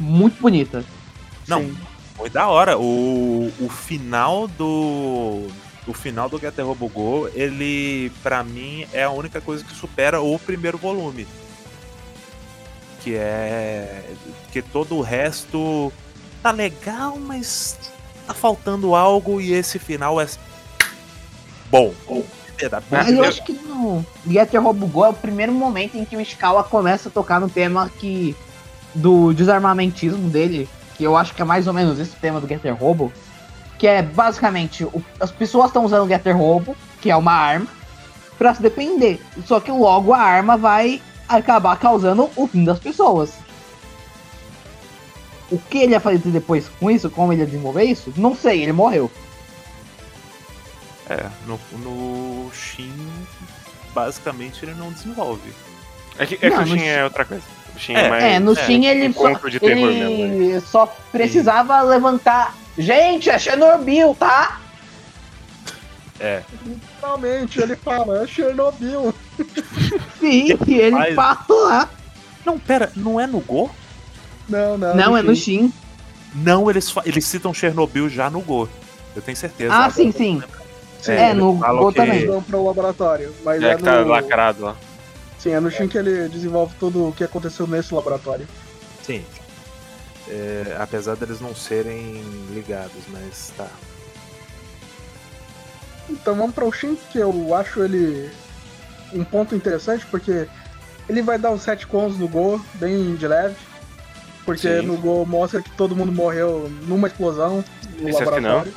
[0.00, 0.82] Muito bonita.
[1.46, 1.76] Não, Sim.
[2.16, 2.78] Foi da hora.
[2.78, 5.46] O, o final do.
[5.86, 10.20] O final do Getter Robo Go, ele, pra mim, é a única coisa que supera
[10.20, 11.26] o primeiro volume.
[13.00, 14.04] Que é.
[14.52, 15.92] Que todo o resto
[16.42, 17.76] tá legal, mas
[18.26, 20.28] tá faltando algo e esse final é.
[21.70, 21.92] Bom.
[22.58, 26.04] É da- Mas eu acho que no Getter Robo Go é o primeiro momento em
[26.04, 28.36] que o Scala começa a tocar no tema que.
[28.94, 30.68] do desarmamentismo dele.
[30.96, 33.12] Que eu acho que é mais ou menos esse tema do Getter Robo.
[33.78, 37.66] Que é basicamente o- as pessoas estão usando o Getter Robo, que é uma arma,
[38.38, 39.20] pra se defender.
[39.46, 43.32] Só que logo a arma vai acabar causando o fim das pessoas.
[45.50, 48.62] O que ele ia fazer depois com isso, como ele ia desenvolver isso, não sei,
[48.62, 49.10] ele morreu.
[51.10, 52.94] É, no, no Shin,
[53.94, 55.52] basicamente ele não desenvolve.
[56.18, 57.42] É que, é que Não, o Shin é outra coisa.
[57.76, 58.24] Shin É, é, mais.
[58.24, 59.28] É, no é, Shin ele, um só,
[59.60, 62.54] ele mesmo, só precisava levantar.
[62.76, 64.60] Gente, é Chernobyl, tá?
[66.18, 66.42] É.
[67.00, 69.12] Finalmente ele fala, é Chernobyl.
[70.20, 71.88] Sim, e ele Mas- fala lá.
[72.44, 73.70] Não, pera, não é no Go?
[74.48, 74.94] Não, não.
[74.94, 75.72] Não, é no Shin.
[76.34, 78.68] Não, eles, eles citam Chernobyl já no Go.
[79.14, 79.72] Eu tenho certeza.
[79.74, 80.42] Ah, sim, sim.
[81.06, 82.16] É, eles no Go também.
[82.16, 83.34] Eles vão pro laboratório.
[83.44, 84.08] Mas É é, que tá no...
[84.08, 84.76] lacrado lá.
[85.42, 88.46] Sim, é no Shin que ele desenvolve tudo o que aconteceu nesse laboratório.
[89.02, 89.24] Sim.
[90.28, 93.66] É, apesar deles não serem ligados, mas tá.
[96.08, 98.30] Então vamos para o Shin, que eu acho ele
[99.12, 100.46] um ponto interessante, porque
[101.08, 103.56] ele vai dar uns retcons no Go, bem de leve.
[104.44, 104.86] Porque Sim.
[104.86, 107.64] no Go mostra que todo mundo morreu numa explosão
[107.98, 108.74] no Exceto que laboratório.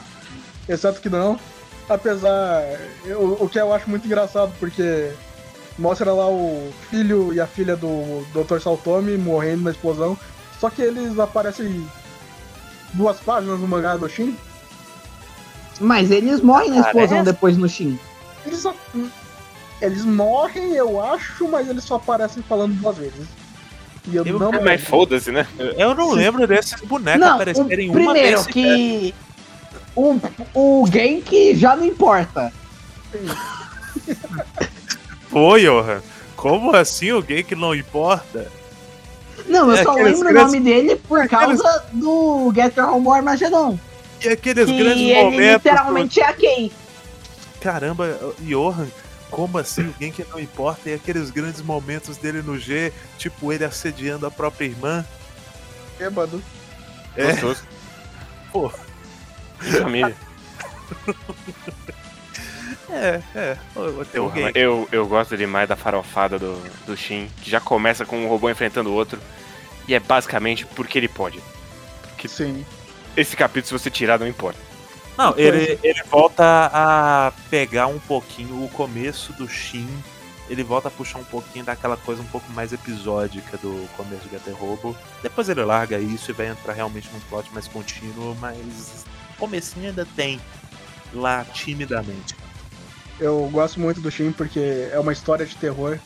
[0.67, 1.39] Exceto que não.
[1.87, 2.63] Apesar.
[3.05, 5.11] eu- o que eu acho muito engraçado, porque
[5.77, 8.59] mostra lá o filho e a filha do Dr.
[8.59, 10.17] Saltome morrendo na explosão.
[10.59, 11.85] Só que eles aparecem
[12.93, 14.35] duas páginas no mangá do Shin.
[15.79, 17.25] Mas eles morrem na explosão Parece.
[17.33, 17.99] depois no Shin.
[18.45, 18.73] Eles só.
[19.81, 23.27] Eles morrem, eu acho, mas eles só aparecem falando duas vezes.
[24.07, 24.85] E eu, Eu- não É, mas lembro.
[24.85, 25.45] foda-se, né?
[25.77, 28.47] Eu não lembro desses bonecos Não, o, aparecerem uma primeiro vez.
[28.47, 29.13] que.
[29.95, 30.17] O,
[30.53, 32.53] o Genki já não importa.
[35.35, 36.01] Pô, Johan.
[36.37, 38.49] Como assim alguém que não importa?
[39.47, 42.89] Não, eu É, só aqueles lembro grandes- o nome dele por aqueles- causa do Getter
[42.89, 43.77] Home Armageddon.
[44.23, 45.53] E aqueles Que grandes ele momentos.
[45.65, 46.71] literalmente é a Kei.
[47.59, 48.87] Caramba, Johan,
[49.29, 50.89] como assim alguém que não importa?
[50.89, 55.05] E aqueles grandes momentos dele no G, tipo ele assediando a própria irmã.
[55.99, 56.41] Bêbado.
[57.17, 57.33] É.
[57.33, 57.63] Gostoso.
[58.53, 58.71] Pô.
[59.59, 60.15] Família.
[62.89, 63.57] É, é.
[64.13, 64.51] Eu, alguém.
[64.55, 68.49] eu, eu gosto demais da farofada do, do Shin, que já começa com um robô
[68.49, 69.19] enfrentando o outro.
[69.87, 71.39] E é basicamente porque ele pode.
[72.27, 72.65] Sim.
[73.15, 74.59] Esse capítulo, se você tirar, não importa.
[75.17, 76.43] Não, ele, ele volta
[76.73, 79.87] a pegar um pouquinho o começo do Shin.
[80.49, 84.29] Ele volta a puxar um pouquinho daquela coisa um pouco mais episódica do começo de
[84.29, 84.95] Gater Robo.
[85.23, 89.89] Depois ele larga isso e vai entrar realmente num plot mais contínuo, mas o comecinho
[89.89, 90.39] ainda tem
[91.13, 92.35] lá timidamente.
[93.19, 95.97] Eu gosto muito do Shin porque é uma história de terror.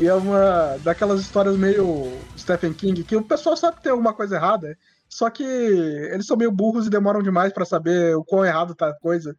[0.00, 4.14] E é uma daquelas histórias meio Stephen King, que o pessoal sabe que tem alguma
[4.14, 4.78] coisa errada,
[5.08, 8.88] só que eles são meio burros e demoram demais pra saber o quão errado tá
[8.88, 9.34] a coisa.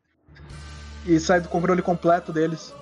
[1.06, 2.74] E sai do controle completo deles.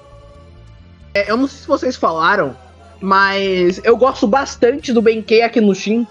[1.14, 2.58] É, eu não sei se vocês falaram,
[3.00, 6.08] mas eu gosto bastante do Benkei aqui no Shin.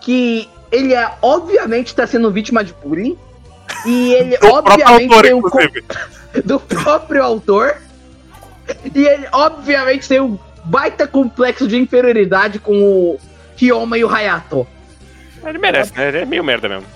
[0.00, 3.18] Que ele é, obviamente tá sendo vítima de bullying.
[3.84, 5.42] E ele, obviamente, tem um
[6.44, 7.76] do próprio autor.
[8.94, 13.20] E ele, obviamente, tem um baita complexo de inferioridade com o
[13.56, 14.66] Ryoma e o Hayato.
[15.44, 16.08] Ele merece, né?
[16.08, 16.86] Ele é meio merda mesmo.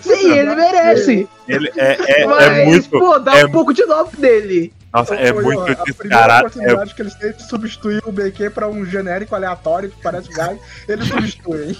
[0.00, 1.28] Sim, ele merece.
[1.48, 2.90] Ele é, é, mas, é muito.
[2.90, 4.72] pô, dá é um pouco de nome dele.
[4.92, 6.44] Nossa, é ô, muito Johan, A primeira descarado.
[6.44, 10.28] É, oportunidade que eles têm de substituir o BQ pra um genérico aleatório que parece
[10.28, 11.76] Guy, eles substituem.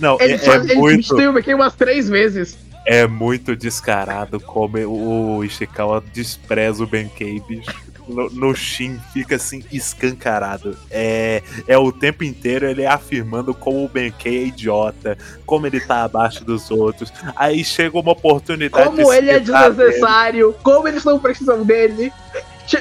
[0.00, 1.04] não, Ele, é, é ele muito.
[1.04, 2.58] substituiu o Benkei umas três vezes.
[2.86, 7.88] É muito descarado como o Ishikawa despreza o Benkei, bicho.
[8.08, 10.76] No, no Shin fica assim escancarado.
[10.90, 16.04] É, é o tempo inteiro ele afirmando como o Benkei é idiota, como ele tá
[16.04, 17.12] abaixo dos outros.
[17.36, 22.10] Aí chega uma oportunidade Como ele é desnecessário, como eles não precisam dele.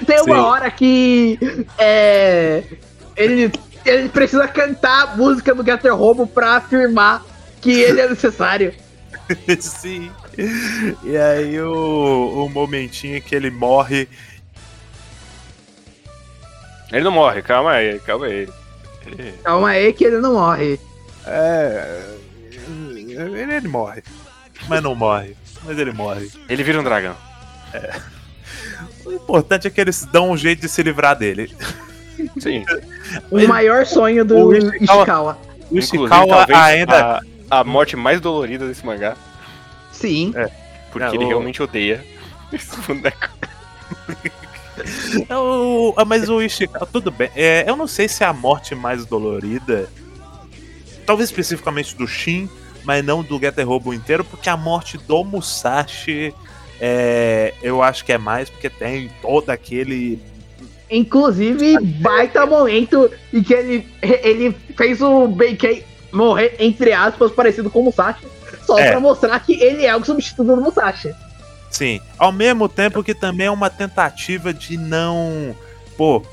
[0.06, 0.42] Tem uma Sim.
[0.42, 1.38] hora que
[1.78, 2.64] é,
[3.16, 3.52] ele,
[3.86, 7.26] ele precisa cantar a música do Getter Robo pra afirmar
[7.62, 8.74] que ele é necessário.
[9.60, 10.12] Sim.
[11.04, 14.08] E aí o, o momentinho que ele morre
[16.92, 18.48] Ele não morre, calma aí, calma aí.
[19.06, 20.80] Ele- Calma aí que ele não morre.
[21.26, 22.04] É.
[22.72, 24.04] Ele, ele morre.
[24.68, 25.36] Mas não morre.
[25.64, 26.30] Mas ele morre.
[26.50, 27.16] Ele vira um dragão.
[29.06, 31.54] O importante é que eles dão um jeito de se livrar dele.
[32.40, 32.66] Sim.
[33.32, 35.38] O Ele- maior sonho o do Ishikawa- Ishikawa.
[35.72, 37.18] O Ishikawa talvez ainda.
[37.18, 39.16] a, a morte mais dolorida desse mangá.
[39.92, 40.34] Sim.
[40.92, 42.04] Porque Não, ele o- realmente odeia
[42.54, 43.30] esse boneco.
[45.30, 47.30] Eu- ah, mas o Ishikawa, tudo bem.
[47.36, 49.90] É, eu não sei se é a morte mais dolorida.
[51.06, 52.50] Talvez especificamente do Shin,
[52.84, 56.34] mas não do Getter Robo inteiro, porque a morte do Musashi.
[56.80, 60.22] é, eu acho que é mais porque tem todo aquele.
[60.92, 65.84] Inclusive, baita momento em que ele, ele fez o Beikei
[66.18, 68.26] morrer, entre aspas, parecido com o Musashi.
[68.66, 68.92] Só É.
[68.92, 71.14] pra mostrar que ele é o substituto do Musashi.
[71.70, 75.56] Sim, ao mesmo tempo que também é uma tentativa de não.
[75.98, 76.26] Pô,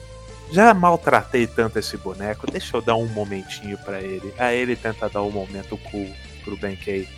[0.52, 4.32] já maltratei tanto esse boneco, deixa eu dar um momentinho pra ele.
[4.38, 6.08] Aí ele tenta dar um momento cool
[6.44, 7.08] pro Benkei.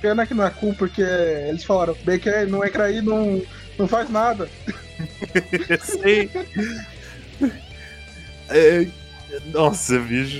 [0.00, 3.40] Pena que não é cool, porque eles falaram, que não entra aí, não,
[3.78, 4.48] não faz nada.
[5.82, 6.28] Sim.
[8.50, 8.86] É,
[9.46, 10.38] Nossa, bicho.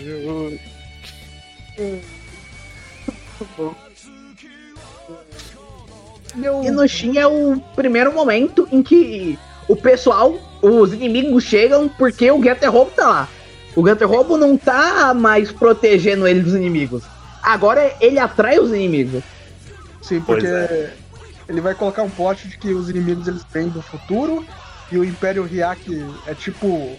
[6.64, 12.30] E no Shin é o primeiro momento em que o pessoal, os inimigos chegam porque
[12.30, 13.28] o Getter Robo tá lá.
[13.76, 17.02] O Getter Robo não tá mais protegendo ele dos inimigos.
[17.42, 19.22] Agora ele atrai os inimigos.
[20.02, 20.46] Sim, porque
[21.48, 24.44] ele vai colocar um plot de que os inimigos eles vêm do futuro
[24.90, 25.82] e o Império Hyak
[26.26, 26.96] é tipo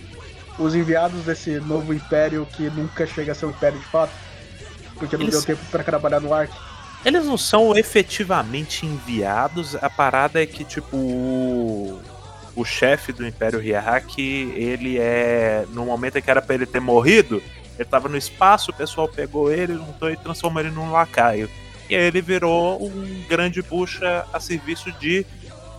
[0.58, 4.12] os enviados desse novo império que nunca chega a ser um império de fato.
[4.98, 6.52] Porque não Eles- deu tempo pra trabalhar no Ark.
[7.04, 9.76] Eles não são efetivamente enviados.
[9.76, 12.02] A parada é que, tipo, o,
[12.56, 15.66] o chefe do Império Hyaraki, ele é.
[15.72, 17.44] No momento em que era pra ele ter morrido,
[17.78, 21.50] ele tava no espaço, o pessoal pegou ele, juntou e transformou ele num lacaio.
[21.88, 25.24] E aí ele virou um grande bucha a serviço de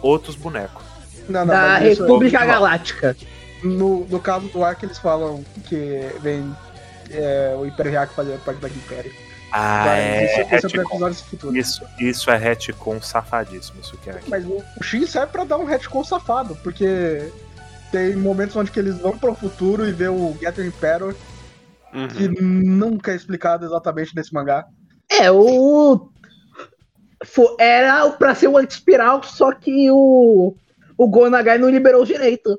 [0.00, 0.84] outros bonecos.
[1.28, 3.16] Não, não, da é- República Galáctica.
[3.64, 6.54] no, no caso do Ark eles falam que vem
[7.10, 9.12] é, o Império Hyak fazer parte daquele império.
[9.52, 10.24] Ah, Mas é.
[10.56, 10.80] isso, isso
[11.52, 11.58] é.
[11.58, 14.28] Isso, isso é retcon safadíssimo, isso que é aqui.
[14.28, 17.30] Mas o, o Shin serve pra dar um retcon safado, porque
[17.92, 21.14] tem momentos onde que eles vão pro futuro e vê o Getter Imperator,
[21.94, 22.08] Uhum.
[22.08, 24.66] que nunca é explicado exatamente nesse mangá.
[25.08, 26.10] É, o.
[27.58, 30.54] Era pra ser o anti-espiral, só que o.
[30.98, 32.58] O Gonagai não liberou o direito.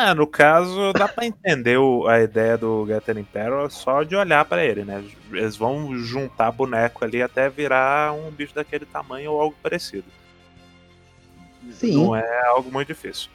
[0.00, 4.44] Ah, no caso, dá pra entender o- a ideia do Getter Imperial só de olhar
[4.44, 5.02] pra ele, né?
[5.32, 10.04] Eles vão juntar boneco ali até virar um bicho daquele tamanho ou algo parecido.
[11.72, 11.96] Sim.
[12.04, 13.28] Não é algo muito difícil.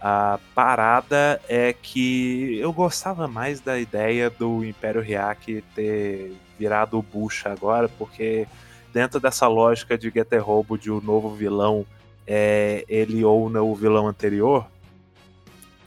[0.00, 7.02] A parada é que eu gostava mais da ideia do Império Hyak ter virado o
[7.02, 8.48] Bush agora, porque
[8.94, 11.84] dentro dessa lógica de Getter Robo de o novo vilão
[12.26, 14.66] é, ele ou não o vilão anterior,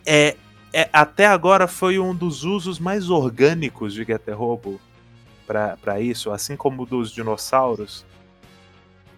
[0.06, 0.36] é,
[0.74, 4.80] é- até agora foi um dos usos mais orgânicos de Getter Robo
[5.47, 8.06] para isso, assim como o dos dinossauros.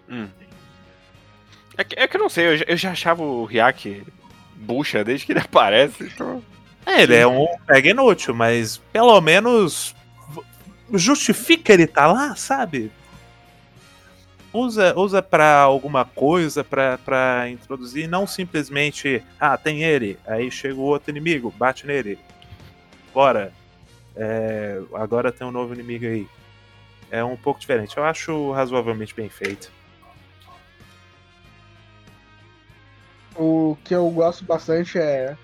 [0.09, 0.27] Hum.
[1.77, 4.03] É, que, é que eu não sei, eu já, eu já achava o Ryak
[4.55, 6.03] bucha desde que ele aparece.
[6.03, 6.43] Então...
[6.85, 9.93] É, ele é um pega inútil, mas pelo menos
[10.93, 12.91] justifica ele tá lá, sabe?
[14.57, 20.73] Usa, usa pra alguma coisa pra, pra introduzir, não simplesmente, ah, tem ele, aí chega
[20.73, 22.17] o outro inimigo, bate nele.
[23.13, 23.53] Bora.
[24.15, 26.27] É, agora tem um novo inimigo aí.
[27.11, 27.95] É um pouco diferente.
[27.97, 29.71] Eu acho razoavelmente bem feito.
[33.35, 35.37] O que eu gosto bastante é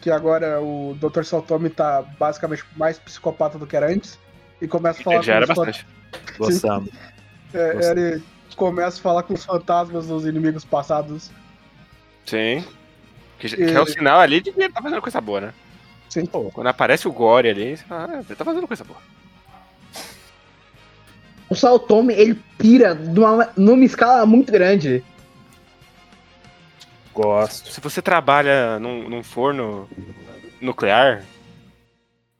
[0.00, 1.24] que agora o Dr.
[1.24, 4.18] Saltomi tá basicamente mais psicopata do que era antes.
[4.58, 5.86] E começa a falar Ele já era bastante.
[6.38, 6.88] Gostamos.
[7.52, 11.30] é, ele começa a falar com os fantasmas dos inimigos passados.
[12.24, 12.64] Sim.
[13.38, 15.54] Que, que é o sinal ali de que ele tá fazendo coisa boa, né?
[16.08, 16.26] Sim.
[16.26, 19.00] Pô, quando aparece o Gore ali, você fala, ah, ele tá fazendo coisa boa.
[21.48, 25.04] O Saltome, ele pira numa, numa escala muito grande.
[27.12, 27.70] Gosto.
[27.70, 29.88] Se você trabalha num, num forno
[30.60, 31.24] nuclear,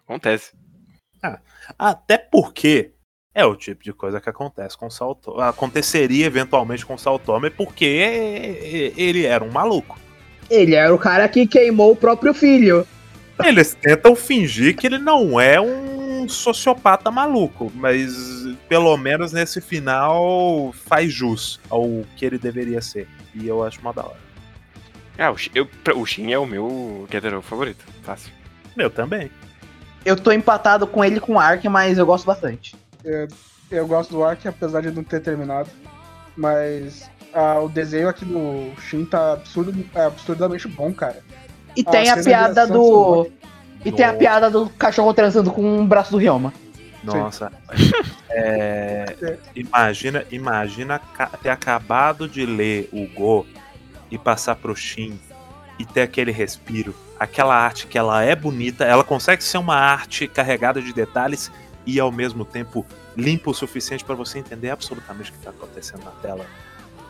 [0.04, 0.52] acontece.
[1.78, 2.93] Até porque
[3.34, 5.42] é o tipo de coisa que acontece com o Saltome.
[5.42, 9.98] Aconteceria eventualmente com o Saltome porque ele era um maluco.
[10.48, 12.86] Ele era o cara que queimou o próprio filho.
[13.42, 18.14] Eles tentam fingir que ele não é um sociopata maluco, mas
[18.68, 23.08] pelo menos nesse final faz jus ao que ele deveria ser.
[23.34, 24.24] E eu acho uma da hora.
[25.18, 27.84] Ah, o, Shin- eu, o Shin é o meu Getter favorito.
[28.02, 28.32] Fácil.
[28.76, 29.30] Meu também.
[30.04, 32.74] Eu tô empatado com ele e com o Ark, mas eu gosto bastante.
[33.70, 35.68] Eu gosto do Ark, apesar de não ter terminado.
[36.36, 41.18] Mas ah, o desenho aqui do Shin tá absurdo, é absurdamente bom, cara.
[41.76, 43.28] E Ah, tem a piada do.
[43.84, 46.52] E tem a piada do cachorro transando com o braço do Ryoma.
[47.02, 47.52] Nossa.
[48.30, 53.46] É, imagina, imagina ca- ter acabado de ler o Go
[54.10, 55.18] e passar pro Shin
[55.78, 60.26] e ter aquele respiro, aquela arte que ela é bonita, ela consegue ser uma arte
[60.26, 61.50] carregada de detalhes
[61.86, 62.84] e ao mesmo tempo
[63.16, 66.46] limpa o suficiente para você entender absolutamente o que tá acontecendo na tela.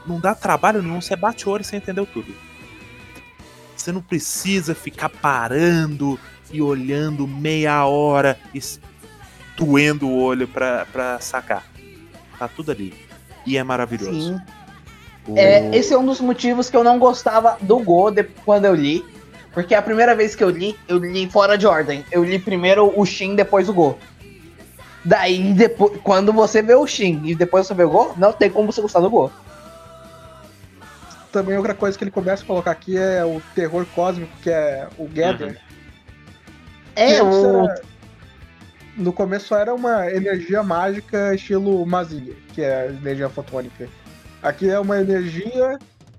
[0.06, 2.34] Não dá trabalho nenhum, você bate o olho e você entendeu tudo.
[3.76, 6.18] Você não precisa ficar parando
[6.50, 8.60] e olhando meia hora e
[9.56, 11.64] doendo o olho pra, pra sacar.
[12.38, 12.94] Tá tudo ali.
[13.46, 14.34] E é maravilhoso.
[14.34, 14.40] Sim.
[15.26, 18.06] O- É, esse é um dos motivos que eu não gostava do Go
[18.44, 19.04] quando eu li.
[19.52, 22.04] Porque a primeira vez que eu li, eu li fora de ordem.
[22.10, 23.98] Eu li primeiro o Shin, depois o Go.
[25.04, 28.48] Daí, depois, quando você vê o Shin e depois você vê o Go, não tem
[28.50, 29.30] como você gostar do Go.
[31.32, 34.88] Também outra coisa que ele começa a colocar aqui é o terror cósmico, que é
[34.96, 35.60] o Gather.
[36.94, 37.64] É, Que antes o.
[37.64, 37.82] era-
[38.96, 43.88] No começo era uma energia mágica estilo Mazilia, que é a energia fotônica.
[44.40, 45.78] Aqui é uma energia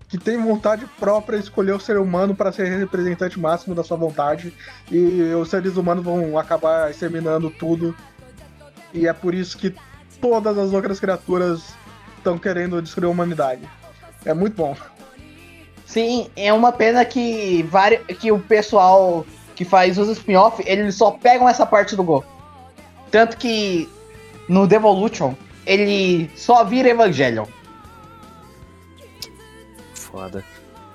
[0.10, 3.96] que tem vontade própria de escolher o ser humano para ser representante máximo da sua
[3.96, 4.54] vontade.
[4.92, 7.96] E os seres humanos vão acabar exterminando tudo.
[8.96, 9.76] E é por isso que
[10.22, 11.76] todas as outras criaturas
[12.18, 13.62] estão querendo destruir a humanidade.
[14.24, 14.76] É muito bom.
[15.86, 17.98] Sim, é uma pena que, vari...
[18.16, 22.24] que o pessoal que faz os spin-off, eles só pegam essa parte do Go.
[23.12, 23.90] Tanto que
[24.48, 25.36] no Devolution,
[25.66, 27.46] ele só vira Evangelion.
[29.94, 30.44] Foda.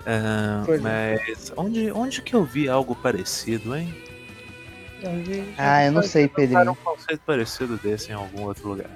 [0.07, 0.79] É.
[0.79, 3.95] mas onde, onde que eu vi algo parecido, hein?
[5.57, 6.73] Ah, eu não sei, Pedrinho.
[6.73, 8.91] um conceito parecido desse em algum outro lugar.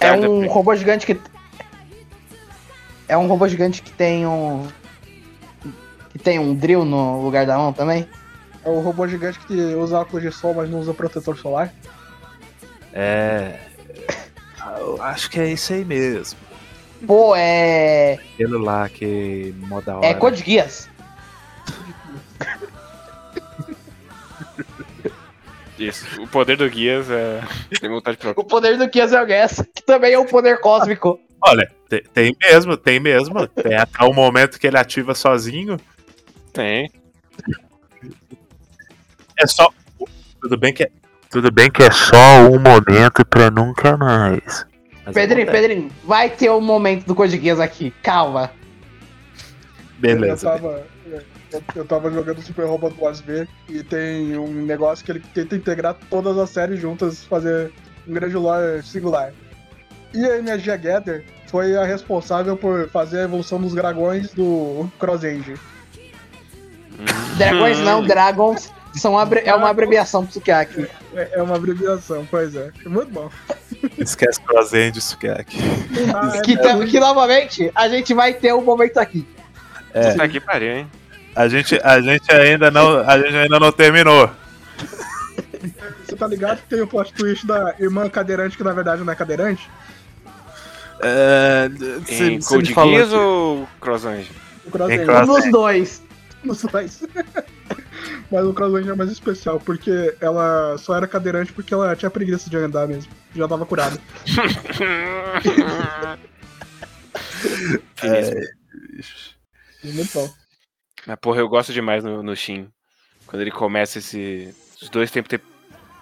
[0.00, 1.20] É um robô gigante que.
[3.08, 4.66] É um robô gigante que tem um.
[6.10, 8.08] Que tem um drill no lugar da mão também.
[8.64, 11.72] É o robô gigante que usa óculos de sol, mas não usa protetor solar.
[12.92, 13.58] É.
[14.78, 16.38] eu Acho que é isso aí mesmo.
[17.06, 18.14] Pô, é.
[18.14, 20.06] Aquele lá que moda hora.
[20.06, 20.88] É Code Geass.
[25.78, 26.22] Isso.
[26.22, 27.40] O poder do Guias é.
[27.80, 28.40] Tem vontade própria.
[28.40, 31.18] O poder do Geass é o Geass, que também é um poder cósmico.
[31.40, 33.46] Olha, te- tem, mesmo, tem mesmo.
[33.48, 35.76] Tem até o momento que ele ativa sozinho.
[36.52, 36.90] Tem.
[39.38, 39.68] É só.
[40.40, 40.90] Tudo bem que é.
[41.30, 44.64] Tudo bem que é só um momento pra nunca mais.
[45.04, 45.68] mas Pedrinho, acontece.
[45.68, 48.52] Pedrinho, vai ter um momento do Code Geass aqui, calma.
[50.06, 50.46] Beleza.
[50.46, 50.82] Eu tava,
[51.52, 55.56] eu, eu tava jogando Super Robot Wars V e tem um negócio que ele tenta
[55.56, 57.72] integrar todas as séries juntas, fazer
[58.06, 59.32] um grande lore singular.
[60.12, 65.24] E a Energia Gather foi a responsável por fazer a evolução dos dragões do Cross
[65.24, 65.58] Engine.
[67.36, 70.86] Dragões não, Dragons são abre- é uma abreviação pro Sukiyaki.
[71.14, 72.70] É, é uma abreviação, pois é.
[72.86, 73.28] Muito bom.
[73.98, 75.58] Esquece Crossend, Sukiyaki.
[76.14, 79.26] Ah, é Que, que novamente a gente vai ter um momento aqui.
[79.94, 80.10] É.
[80.12, 80.90] Puta que pariu, hein?
[81.36, 84.30] A gente, a gente ainda não, a gente ainda não terminou.
[86.04, 89.12] Você tá ligado que tem o plot twist da irmã cadeirante, que na verdade não
[89.12, 89.68] é cadeirante?
[91.00, 91.68] É,
[92.08, 94.30] Em você Code Geass ou Cross Engine?
[94.64, 95.12] O Cross Tem Engine.
[95.12, 96.02] Cross- Um dos dois.
[96.44, 97.02] Nos dois.
[98.30, 102.10] Mas o Cross Engine é mais especial, porque ela só era cadeirante porque ela tinha
[102.10, 103.10] preguiça de andar mesmo.
[103.34, 103.98] Já tava curada.
[107.96, 108.40] Finíssimo.
[109.84, 110.30] Muito bom.
[111.06, 112.68] Mas porra, eu gosto demais no, no Shin.
[113.26, 114.54] Quando ele começa esse.
[114.80, 115.44] Os dois tempos te-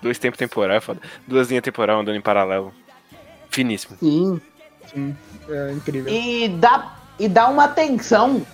[0.03, 1.01] dois tempos temporal, é foda.
[1.27, 2.73] Duas linhas temporal andando em paralelo.
[3.51, 3.97] Finíssimo.
[3.99, 4.41] Sim.
[4.93, 5.17] Sim,
[5.49, 6.13] é incrível.
[6.13, 8.45] E dá, e dá uma tensão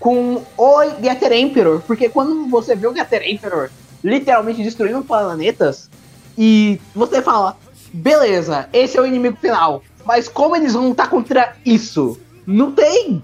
[0.00, 3.70] com o Getter Emperor, porque quando você vê o Getter Emperor
[4.02, 5.88] literalmente destruindo planetas,
[6.36, 7.56] e você fala,
[7.92, 12.20] beleza, esse é o inimigo final, mas como eles vão lutar contra isso?
[12.46, 13.22] Não tem!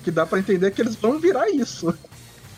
[0.00, 1.94] O que dá pra entender é que eles vão virar isso.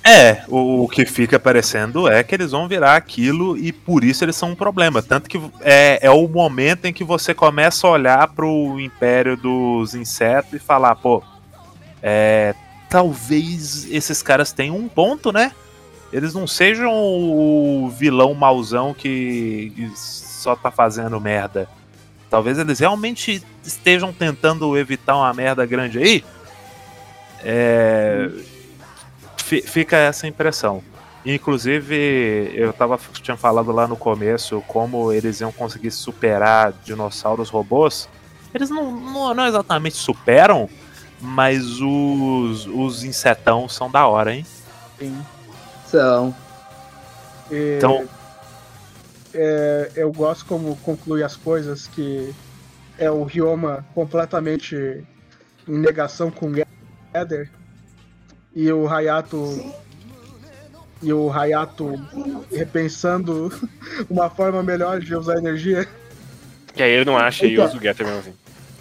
[0.05, 4.25] É, o, o que fica parecendo é que eles vão virar aquilo e por isso
[4.25, 5.03] eles são um problema.
[5.03, 9.95] Tanto que é, é o momento em que você começa a olhar pro Império dos
[9.95, 11.23] Insetos e falar, pô,
[12.03, 12.55] é,
[12.89, 15.53] talvez esses caras tenham um ponto, né?
[16.13, 21.69] Eles não sejam o vilão mauzão que só tá fazendo merda.
[22.29, 26.25] Talvez eles realmente estejam tentando evitar uma merda grande aí.
[27.45, 28.31] É,
[29.39, 30.83] fi- fica essa impressão.
[31.25, 38.09] Inclusive, eu tava, tinha falado lá no começo como eles iam conseguir superar dinossauros robôs.
[38.53, 40.69] Eles não, não, não exatamente superam,
[41.21, 44.45] mas os, os insetão são da hora, hein?
[44.99, 45.23] Sim.
[45.87, 46.35] São.
[47.51, 48.05] E, Então-
[49.35, 52.35] é, eu gosto como conclui as coisas, que
[52.99, 54.77] é o Ryoma completamente
[55.67, 56.51] em negação com o
[57.13, 57.49] Gather
[58.55, 59.73] e o Hayato
[61.03, 61.95] e o Hayato
[62.51, 63.53] repensando
[64.09, 65.87] uma forma melhor de usar energia.
[66.75, 67.65] Que aí ele não acha e Então.
[67.67, 68.35] usa o Getter mesmo assim.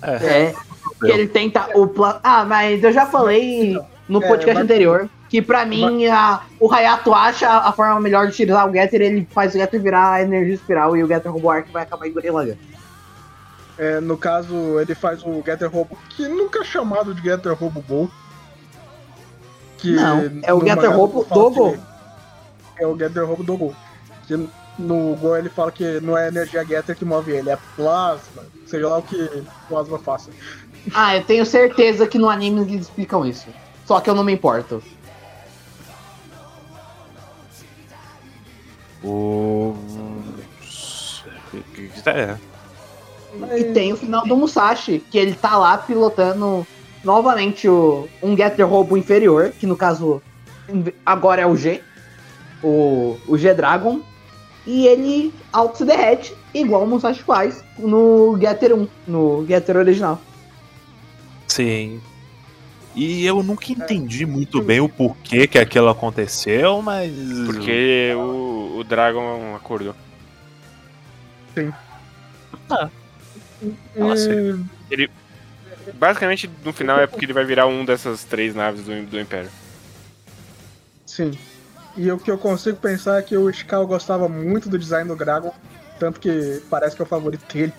[0.03, 0.53] É.
[0.99, 2.19] Que ele tenta o plano.
[2.23, 3.77] Ah, mas eu já falei
[4.07, 8.25] no É, podcast mas- anterior que pra mim a- o Hayato acha a forma melhor
[8.27, 11.49] de utilizar o Getter, ele faz o Getter virar energia espiral e o Getter Robo
[11.49, 12.55] Arc vai acabar em Gorilla Gun.
[13.77, 17.81] É, no caso, ele faz o Getter Robo, que nunca é chamado de Getter Robo
[17.81, 18.11] Gol.
[19.81, 21.77] Que Não, é o fala do que- Gol.
[22.77, 23.75] É o Getter Robo do Gol.
[24.27, 28.43] Que no Gol ele fala que não é energia Getter que move ele, é plasma.
[28.67, 30.29] Seja lá o que plasma faça.
[30.93, 33.47] Ah, eu tenho certeza que no anime eles explicam isso.
[33.85, 34.81] Só que eu não me importo.
[39.03, 39.75] O.
[42.05, 42.37] É.
[43.57, 46.65] E tem o final do Musashi, que ele tá lá pilotando
[47.03, 50.21] novamente o, um Getter Robo inferior, que no caso
[51.05, 51.81] agora é o G,
[52.63, 54.01] o, o G-Dragon,
[54.65, 60.21] e ele auto se derrete, igual o Musashi faz no Getter 1, no Getter original.
[61.47, 61.99] Sim.
[62.93, 67.11] E eu nunca entendi muito bem o porquê que aquilo aconteceu, mas.
[67.45, 69.95] Porque o, o Dragon acordou.
[73.95, 74.29] Nossa.
[74.91, 75.09] E-
[75.93, 79.49] Basicamente, no final é porque ele vai virar um dessas três naves do, do Império.
[81.05, 81.37] Sim.
[81.97, 85.15] E o que eu consigo pensar é que o Ishikawa gostava muito do design do
[85.15, 85.53] Dragon,
[85.99, 87.73] tanto que parece que é o favorito dele.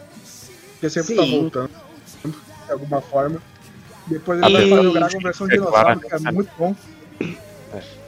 [0.73, 1.41] Porque sempre tá Sim.
[1.41, 1.71] voltando,
[2.25, 3.41] de alguma forma.
[4.07, 6.01] Depois ele vai E- fazer o Dragon versão É dinossauro, claro.
[6.23, 6.77] que é muito bom.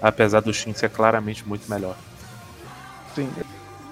[0.03, 1.97] Apesar do Shin ser claramente muito melhor.
[3.15, 3.31] Sim.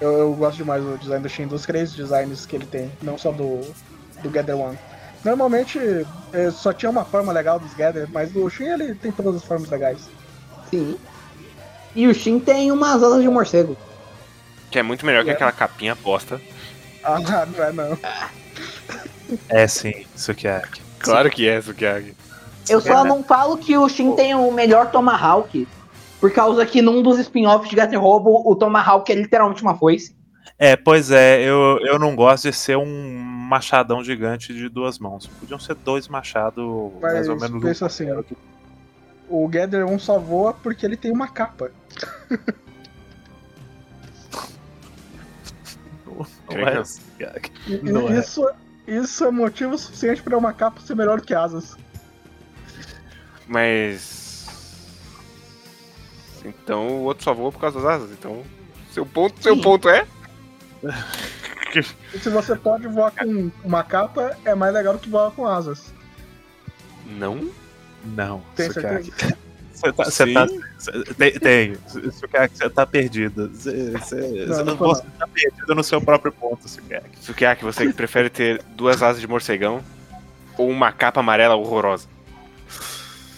[0.00, 3.16] Eu, eu gosto demais do design do Shin, dos três designs que ele tem, não
[3.16, 3.60] só do,
[4.22, 4.76] do Gather One.
[5.24, 5.78] Normalmente
[6.32, 9.44] eh, só tinha uma forma legal dos Gather, mas do Shin ele tem todas as
[9.44, 9.98] formas legais.
[10.70, 10.96] Sim.
[11.94, 13.76] E o Shin tem umas asas de morcego.
[14.70, 15.34] Que é muito melhor que É.
[15.34, 16.40] aquela capinha bosta.
[17.04, 17.98] Ah, não é não.
[19.48, 20.62] É sim, isso que é.
[20.98, 22.14] Claro que é, Sukiyaki.
[22.68, 23.08] Eu só É.
[23.08, 25.66] não falo que o Shin tem o melhor Tomahawk,
[26.20, 30.14] por causa que num dos spin-offs de Getter Robo, o Tomahawk é literalmente uma foice.
[30.58, 35.26] É, pois é, eu, eu não gosto de ser um machadão gigante de duas mãos.
[35.26, 36.64] Podiam ser dois machados
[37.00, 37.62] Mas mais ou menos.
[37.62, 38.22] pensa assim, ó.
[39.28, 41.70] O Gather 1 só voa porque ele tem uma capa.
[46.50, 47.02] Não é assim,
[47.82, 48.18] Não é.
[48.18, 48.48] isso,
[48.86, 51.76] isso é motivo suficiente pra uma capa ser melhor do que asas.
[53.46, 54.46] Mas.
[56.44, 58.10] Então o outro só voa por causa das asas.
[58.12, 58.42] Então.
[58.92, 60.06] Seu ponto, seu ponto é?
[62.14, 65.46] E se você pode voar com uma capa, é mais legal do que voar com
[65.46, 65.92] asas.
[67.06, 67.50] Não?
[68.04, 69.10] Não, Tem isso certeza?
[69.10, 69.36] que
[69.72, 70.46] Você tá, você tá,
[70.78, 71.72] você- tem.
[71.72, 73.48] Isso é você tá perdido.
[73.48, 76.68] Você, você, Não, não tô você tá perdido no seu próprio ponto.
[77.20, 79.82] Sukiyaki, você que prefere ter duas asas de morcegão
[80.58, 82.06] ou uma capa amarela horrorosa?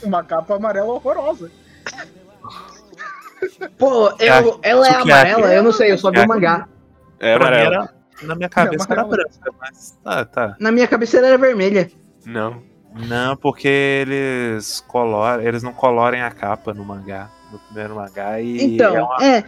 [0.03, 1.51] Uma capa amarela horrorosa.
[3.79, 5.55] Pô, eu, ela é amarela?
[5.55, 6.69] Eu não sei, eu só vi o mangá.
[7.21, 7.75] É Pra mim amarela.
[7.75, 9.29] era, na minha cabeça era amarela.
[9.31, 10.57] branca, mas tá, tá.
[10.59, 11.91] Na minha cabeça era vermelha.
[12.27, 12.63] Não.
[13.09, 18.63] Não, porque eles coloram, eles não colorem a capa no mangá, no primeiro mangá e
[18.63, 19.45] Então, é uma- é,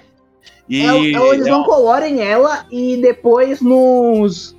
[0.69, 4.57] e é- é- eles é não colorem ela e depois nos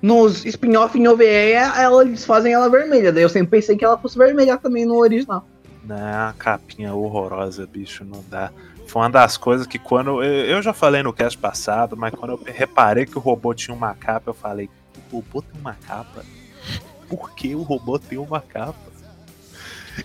[0.00, 3.12] nos spin-off em OVA ela, eles fazem ela vermelha.
[3.12, 5.46] Daí eu sempre pensei que ela fosse vermelha também no original.
[5.84, 8.50] Não, uma capinha horrorosa, bicho, não dá.
[8.86, 10.22] Foi uma das coisas que quando.
[10.22, 13.74] Eu eu já falei no cast passado, mas quando eu reparei que o robô tinha
[13.74, 14.70] uma capa, eu falei:
[15.10, 16.24] o robô tem uma capa?
[17.08, 18.86] Por que o robô tem uma capa?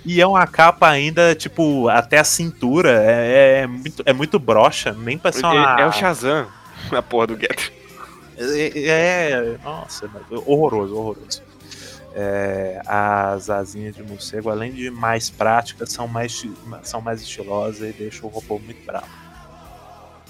[0.06, 2.92] E é uma capa ainda, tipo, até a cintura.
[3.04, 5.80] É, é muito, é muito broxa, nem pra ser uma.
[5.80, 6.48] É, é o Shazam,
[6.92, 7.74] a porra do Getter.
[8.38, 10.10] É, é- nossa,
[10.46, 11.51] horroroso, horroroso.
[12.14, 16.46] É, as asinhas de morcego, além de mais práticas, são mais,
[16.84, 19.08] são mais estilosas e deixam o robô muito bravo.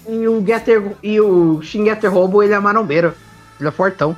[0.08, 3.14] E o Getter e o Shin Getter Robo, ele é marombeiro.
[3.58, 4.16] Ele é fortão.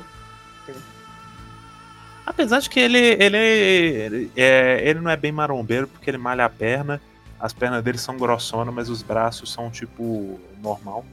[2.25, 6.45] Apesar de que ele, ele, ele, é, ele não é bem marombeiro porque ele malha
[6.45, 6.99] a perna,
[7.39, 11.05] as pernas dele são grossonas, mas os braços são tipo normal.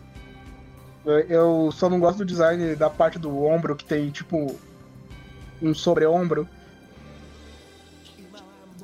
[1.04, 4.58] Eu- Eu só não gosto do design da parte do ombro que tem, tipo,
[5.62, 6.48] um sobre-ombro.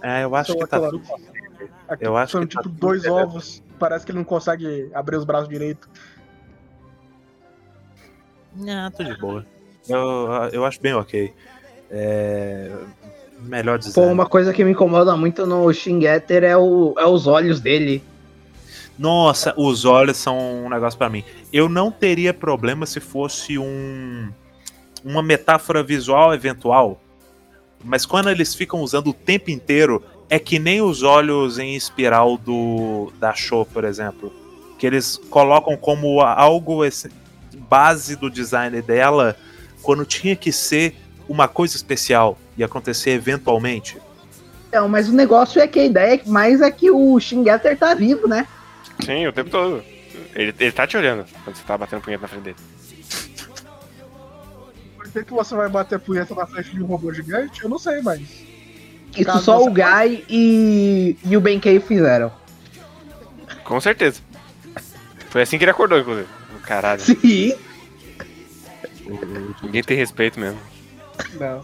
[0.03, 1.05] É, eu acho São que tá aquela- tudo.
[2.01, 3.23] Eu acho são que tá tipo tudo dois beleza.
[3.23, 3.63] ovos.
[3.79, 5.89] Parece que ele não consegue abrir os braços direito.
[8.69, 9.45] Ah, tô de boa.
[9.89, 11.33] Eu, eu acho bem ok.
[11.91, 12.71] É,
[13.41, 14.13] Melhor Pô, design.
[14.13, 18.03] uma coisa que me incomoda muito no Shingetter é, o, é os olhos dele.
[18.99, 21.23] Nossa, os olhos são um negócio pra mim.
[21.53, 24.29] Eu não teria problema se fosse um
[25.05, 27.01] uma metáfora visual eventual,
[27.85, 32.37] mas quando eles ficam usando o tempo inteiro, é que nem os olhos em espiral
[32.37, 34.33] do da Show, por exemplo,
[34.79, 37.11] que eles colocam como algo esse-
[37.69, 39.37] base do design dela,
[39.83, 40.97] quando tinha que ser
[41.29, 43.99] uma coisa especial e acontecer eventualmente.
[44.73, 48.27] Não, mas o negócio é que a ideia mais é que o Shingetter tá vivo,
[48.27, 48.47] né?
[49.05, 49.83] Sim, o tempo todo.
[50.35, 52.57] Ele, ele tá te olhando quando você tá batendo punheta na frente dele.
[55.25, 57.63] Que, você vai bater punheta na frente de um robô gigante?
[57.63, 58.21] Eu não sei, mas.
[59.17, 62.31] Isso Caso só o Guy e, e o Benkei fizeram.
[63.65, 64.21] Com certeza.
[65.31, 66.29] Foi assim que ele acordou, inclusive.
[66.63, 67.55] Caralho, Sim.
[69.63, 70.61] ninguém tem respeito mesmo.
[71.41, 71.59] Não.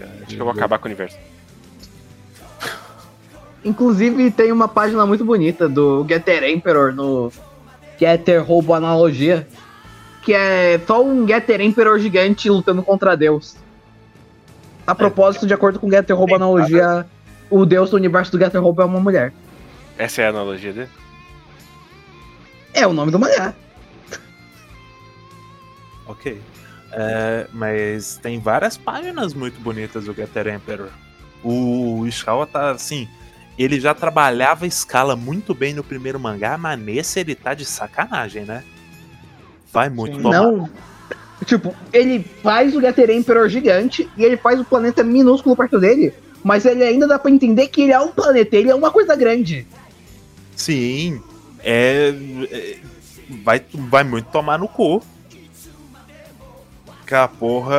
[0.00, 1.16] Acho que eu vou acabar com o universo.
[3.64, 7.32] Inclusive tem uma página muito bonita do Getter Emperor no
[7.98, 9.46] Getter Roubo Analogia.
[10.22, 13.56] Que é só um Getter Emperor gigante lutando contra Deus.
[14.86, 17.06] A propósito, de acordo com Getter Roubo Analogia,
[17.50, 19.32] o Deus do universo do Getter Roubo é uma mulher.
[19.98, 20.88] Essa é a analogia dele?
[22.72, 23.54] É o nome do mangá.
[26.06, 26.40] Ok.
[26.92, 30.90] É, mas tem várias páginas muito bonitas do Getter Emperor.
[31.42, 33.08] O Ishikawa tá assim.
[33.58, 37.64] Ele já trabalhava a escala muito bem no primeiro mangá, mas nesse ele tá de
[37.64, 38.64] sacanagem, né?
[39.72, 40.22] Vai muito Sim.
[40.22, 40.42] tomar.
[40.42, 40.70] Não.
[41.44, 46.12] Tipo, ele faz o Getter Emperor gigante e ele faz o planeta minúsculo perto dele.
[46.44, 49.16] Mas ele ainda dá pra entender que ele é um planeta, ele é uma coisa
[49.16, 49.66] grande.
[50.54, 51.20] Sim.
[51.60, 52.12] É,
[52.50, 52.78] é-
[53.44, 55.02] vai, vai muito tomar no cu.
[57.06, 57.76] Que a porra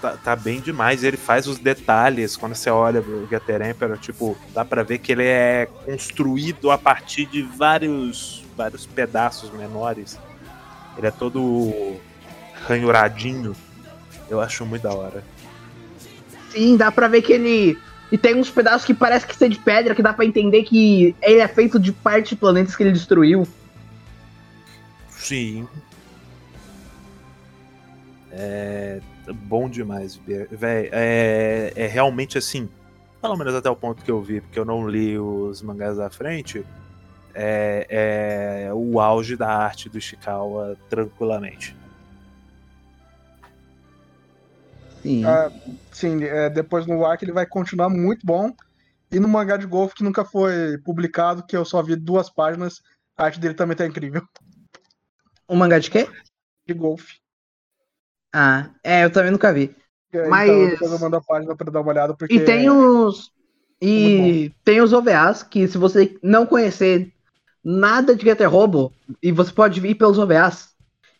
[0.00, 1.04] tá, tá bem demais.
[1.04, 2.36] Ele faz os detalhes.
[2.36, 6.78] Quando você olha o Getter Emperor, tipo, dá pra ver que ele é construído a
[6.78, 10.18] partir de vários, vários pedaços menores.
[10.96, 11.96] Ele é todo
[12.66, 13.54] ranhuradinho.
[14.28, 15.24] Eu acho muito da hora.
[16.50, 17.78] Sim, dá pra ver que ele.
[18.10, 21.16] E tem uns pedaços que parece que ser de pedra, que dá pra entender que
[21.22, 23.46] ele é feito de parte de planetas que ele destruiu.
[25.08, 25.66] Sim.
[28.30, 29.00] É
[29.32, 30.48] bom demais, velho.
[30.90, 32.68] É, é realmente assim,
[33.20, 36.10] pelo menos até o ponto que eu vi, porque eu não li os mangás da
[36.10, 36.64] frente,
[37.34, 41.76] é, é o auge da arte do Ishikawa tranquilamente.
[45.02, 45.24] Sim.
[45.24, 45.50] Ah,
[45.90, 48.52] sim, é, depois no arco ele vai continuar muito bom.
[49.10, 52.80] E no mangá de golfe que nunca foi publicado, que eu só vi duas páginas,
[53.16, 54.22] a arte dele também tá incrível.
[55.48, 56.08] Um mangá de quê?
[56.66, 57.16] De golfe.
[58.32, 59.74] Ah, é, eu também nunca vi.
[60.08, 62.34] Então, Mas- depois eu mando a página pra dar uma olhada, porque.
[62.34, 63.30] E tem os.
[63.82, 67.12] Muito E tem os OVAs que se você não conhecer
[67.64, 68.92] nada de Getter Robo,
[69.22, 70.70] e você pode vir pelos OVAs,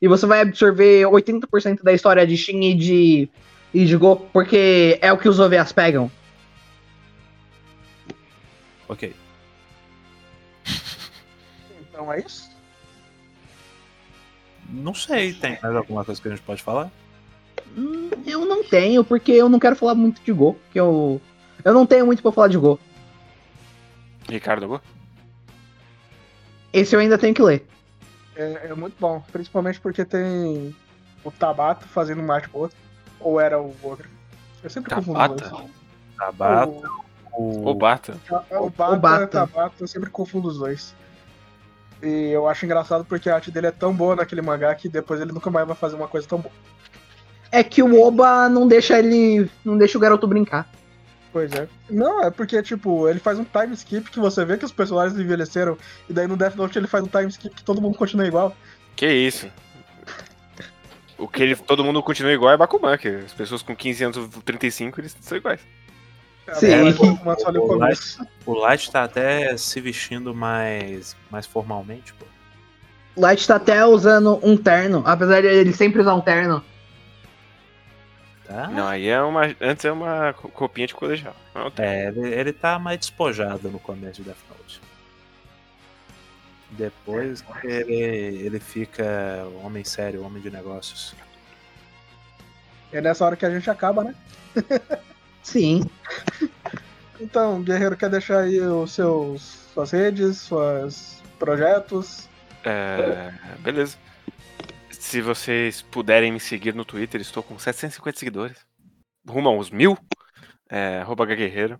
[0.00, 3.28] e você vai absorver 80% da história de Shin e de,
[3.72, 6.10] e de Go, porque é o que os OVAs pegam.
[8.88, 9.14] Ok.
[11.80, 12.50] Então é isso?
[14.68, 16.90] Não sei, tem mais alguma coisa que a gente pode falar?
[17.76, 21.20] Hum, Eu não tenho, porque eu não quero falar muito de Go, que eu.
[21.64, 22.78] Eu não tenho muito pra falar de Go.
[24.28, 24.80] Ricardo Go?
[26.72, 27.66] Esse eu ainda tenho que ler.
[28.36, 29.22] É, é muito bom.
[29.32, 30.74] Principalmente porque tem
[31.24, 32.70] o Tabata fazendo uma arte boa.
[33.20, 34.08] Ou era o outro.
[34.62, 35.48] Eu sempre confundo os Tabata?
[35.50, 35.70] dois.
[36.16, 36.72] Tabata,
[37.32, 37.64] O, o...
[37.66, 38.16] Ou Bata?
[38.30, 39.26] o, O Bata, Bata.
[39.26, 40.94] Tabata, eu sempre confundo os dois.
[42.02, 45.20] E eu acho engraçado porque a arte dele é tão boa naquele mangá que depois
[45.20, 46.52] ele nunca mais vai fazer uma coisa tão boa.
[47.50, 49.48] É que o Oba não deixa ele.
[49.64, 50.68] não deixa o garoto brincar.
[51.32, 51.66] Pois é.
[51.88, 55.18] Não, é porque, tipo, ele faz um time skip que você vê que os personagens
[55.18, 55.78] envelheceram,
[56.08, 58.54] e daí no Death Note ele faz um time skip que todo mundo continua igual.
[58.94, 59.48] Que isso?
[61.16, 64.16] O que ele, todo mundo continua igual é Bakuman, que as pessoas com 15 anos
[64.18, 65.60] ou 35, eles são iguais.
[66.54, 66.66] Sim.
[66.66, 68.26] É, mas o- o O começo.
[68.44, 72.26] o Light tá até se vestindo mais, mais formalmente, pô.
[73.16, 76.62] Light tá até usando um terno, apesar de ele sempre usar um terno.
[78.54, 79.42] Ah, Não, aí é uma.
[79.60, 81.34] Antes é uma co- roupinha de colegial.
[81.54, 81.84] Não, tá.
[81.84, 84.80] É, ele, ele tá mais despojado no começo de Death Note.
[86.70, 89.04] Depois ele, ele fica
[89.62, 91.14] homem sério, homem de negócios.
[92.92, 94.14] É nessa hora que a gente acaba, né?
[95.42, 95.84] Sim.
[97.20, 99.42] Então, Guerreiro, quer deixar aí os seus
[99.72, 102.28] suas redes, seus projetos?
[102.64, 103.96] É, beleza.
[105.02, 108.64] Se vocês puderem me seguir no Twitter, estou com 750 seguidores.
[109.28, 109.98] Rumo aos mil.
[110.70, 111.02] É,
[111.36, 111.78] Guerreiro.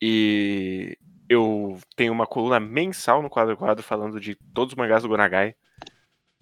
[0.00, 0.96] E
[1.28, 5.56] eu tenho uma coluna mensal no quadro quadro falando de todos os mangás do Gonagai.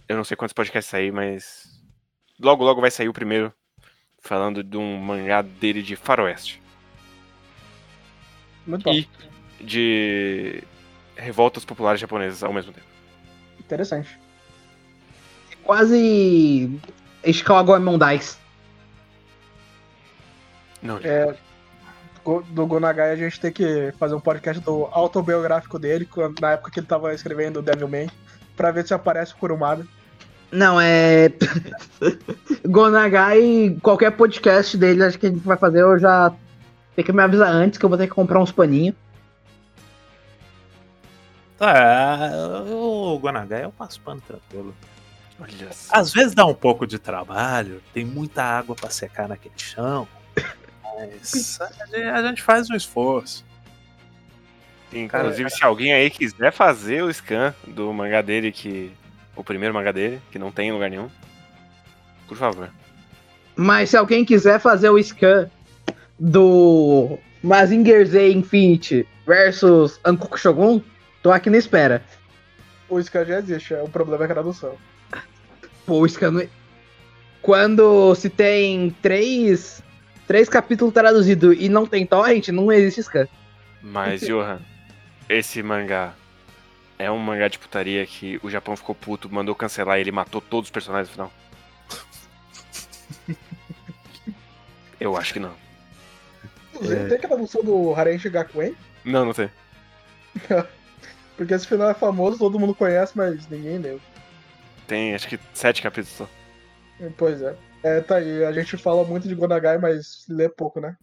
[0.07, 1.83] Eu não sei quantos podcasts sair, mas
[2.39, 3.53] logo logo vai sair o primeiro
[4.21, 6.63] falando de um mangá dele de faroeste.
[8.67, 8.93] Muito bom.
[8.93, 9.09] E
[9.59, 10.63] de
[11.17, 12.87] revoltas populares japonesas ao mesmo tempo.
[13.59, 14.22] Interessante.
[15.65, 16.81] Quase.
[17.25, 18.39] Ishikawa Mondais.
[20.83, 21.35] Não, É,
[22.51, 26.09] do Gonagai a gente tem que fazer um podcast do autobiográfico dele,
[26.41, 28.11] na época que ele tava escrevendo Devilman,
[28.57, 29.87] pra ver se aparece o Kurumada.
[30.51, 31.33] Não, é.
[32.67, 36.33] Gonagai, qualquer podcast dele, acho que a gente vai fazer, eu já
[36.95, 38.95] tenho que me avisar antes que eu vou ter que comprar uns paninhos.
[41.59, 42.31] Tá,
[42.69, 44.75] o Guanagai eu passo pano tranquilo.
[45.43, 45.95] Olha só.
[45.95, 50.07] Às vezes dá um pouco de trabalho, tem muita água pra secar naquele chão.
[50.97, 53.45] Mas a gente- a gente faz um esforço.
[54.93, 58.93] Inclusive, se alguém aí quiser fazer o scan do mangá dele, que.
[59.35, 61.09] O primeiro mangá dele, que não tem em lugar nenhum.
[62.29, 62.71] Por favor.
[63.57, 65.51] Mas se alguém quiser fazer o scan
[66.21, 70.83] do Mazinger Z Infinity versus Ankoku Shogun,
[71.23, 72.03] tô aqui na espera.
[72.91, 74.77] O Scan já existe, é, o problema é a tradução.
[75.87, 76.31] Pô, o scan.
[76.31, 76.49] não-
[77.41, 79.83] Quando se tem três,
[80.27, 83.27] três capítulos traduzidos e não tem torrent, não existe scan.
[83.83, 84.61] Mas, Johan,
[85.29, 86.15] esse mangá
[86.99, 90.41] é um mangá de putaria que o Japão ficou puto, mandou cancelar e ele matou
[90.41, 91.33] todos os personagens no final.
[95.01, 95.53] Eu acho que não.
[96.75, 98.75] Inclusive, Tem a tradução do Harenchi Gakuen,
[99.05, 99.51] Não, não tem.
[101.37, 104.01] porque esse final é famoso, todo mundo conhece, mas ninguém leu.
[104.87, 106.29] Tem acho que sete capítulos só.
[107.17, 107.57] Pois é.
[107.83, 110.97] É, tá aí, a gente fala muito de Gonagai, mas lê pouco, né?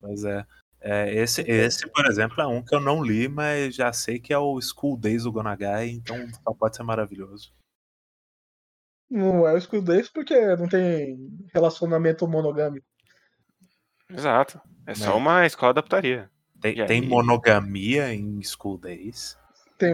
[0.00, 0.44] Mas é.
[0.80, 4.32] é, esse, esse, por exemplo, é um que eu não li, mas já sei que
[4.32, 7.52] é o School Days do Gonagai, então só pode ser maravilhoso.
[9.10, 11.18] Não é o School Days porque não tem
[11.52, 12.86] relacionamento monogâmico.
[14.08, 14.60] Exato.
[14.86, 16.30] É só uma escola da putaria.
[16.60, 16.86] Tem, aí?
[16.86, 19.36] tem monogamia em School Days.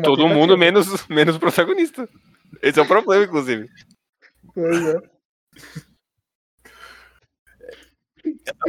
[0.03, 2.09] Todo mundo menos, menos o protagonista.
[2.63, 3.69] Esse é o problema, inclusive.
[4.55, 5.17] Pois é.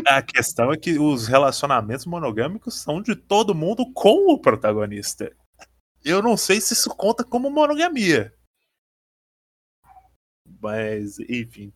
[0.07, 5.35] A questão é que os relacionamentos monogâmicos são de todo mundo com o protagonista.
[6.03, 8.33] Eu não sei se isso conta como monogamia.
[10.61, 11.73] Mas, enfim.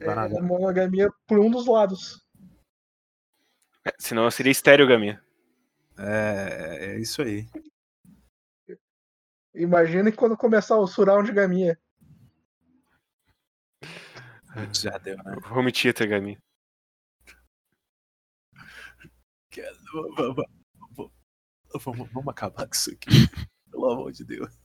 [0.00, 2.24] É monogamia por um dos lados.
[3.84, 5.20] É, Senão seria estereogamia.
[5.98, 7.48] É, é isso aí.
[9.58, 11.78] Imagina que quando começar o surround de gaminha.
[14.72, 15.36] Já deu, né?
[15.50, 16.38] Home theater gamia.
[19.92, 20.46] Vamos,
[21.84, 23.08] vamos- vamos acabar com isso aqui.
[23.70, 24.58] Pelo amor de Deus.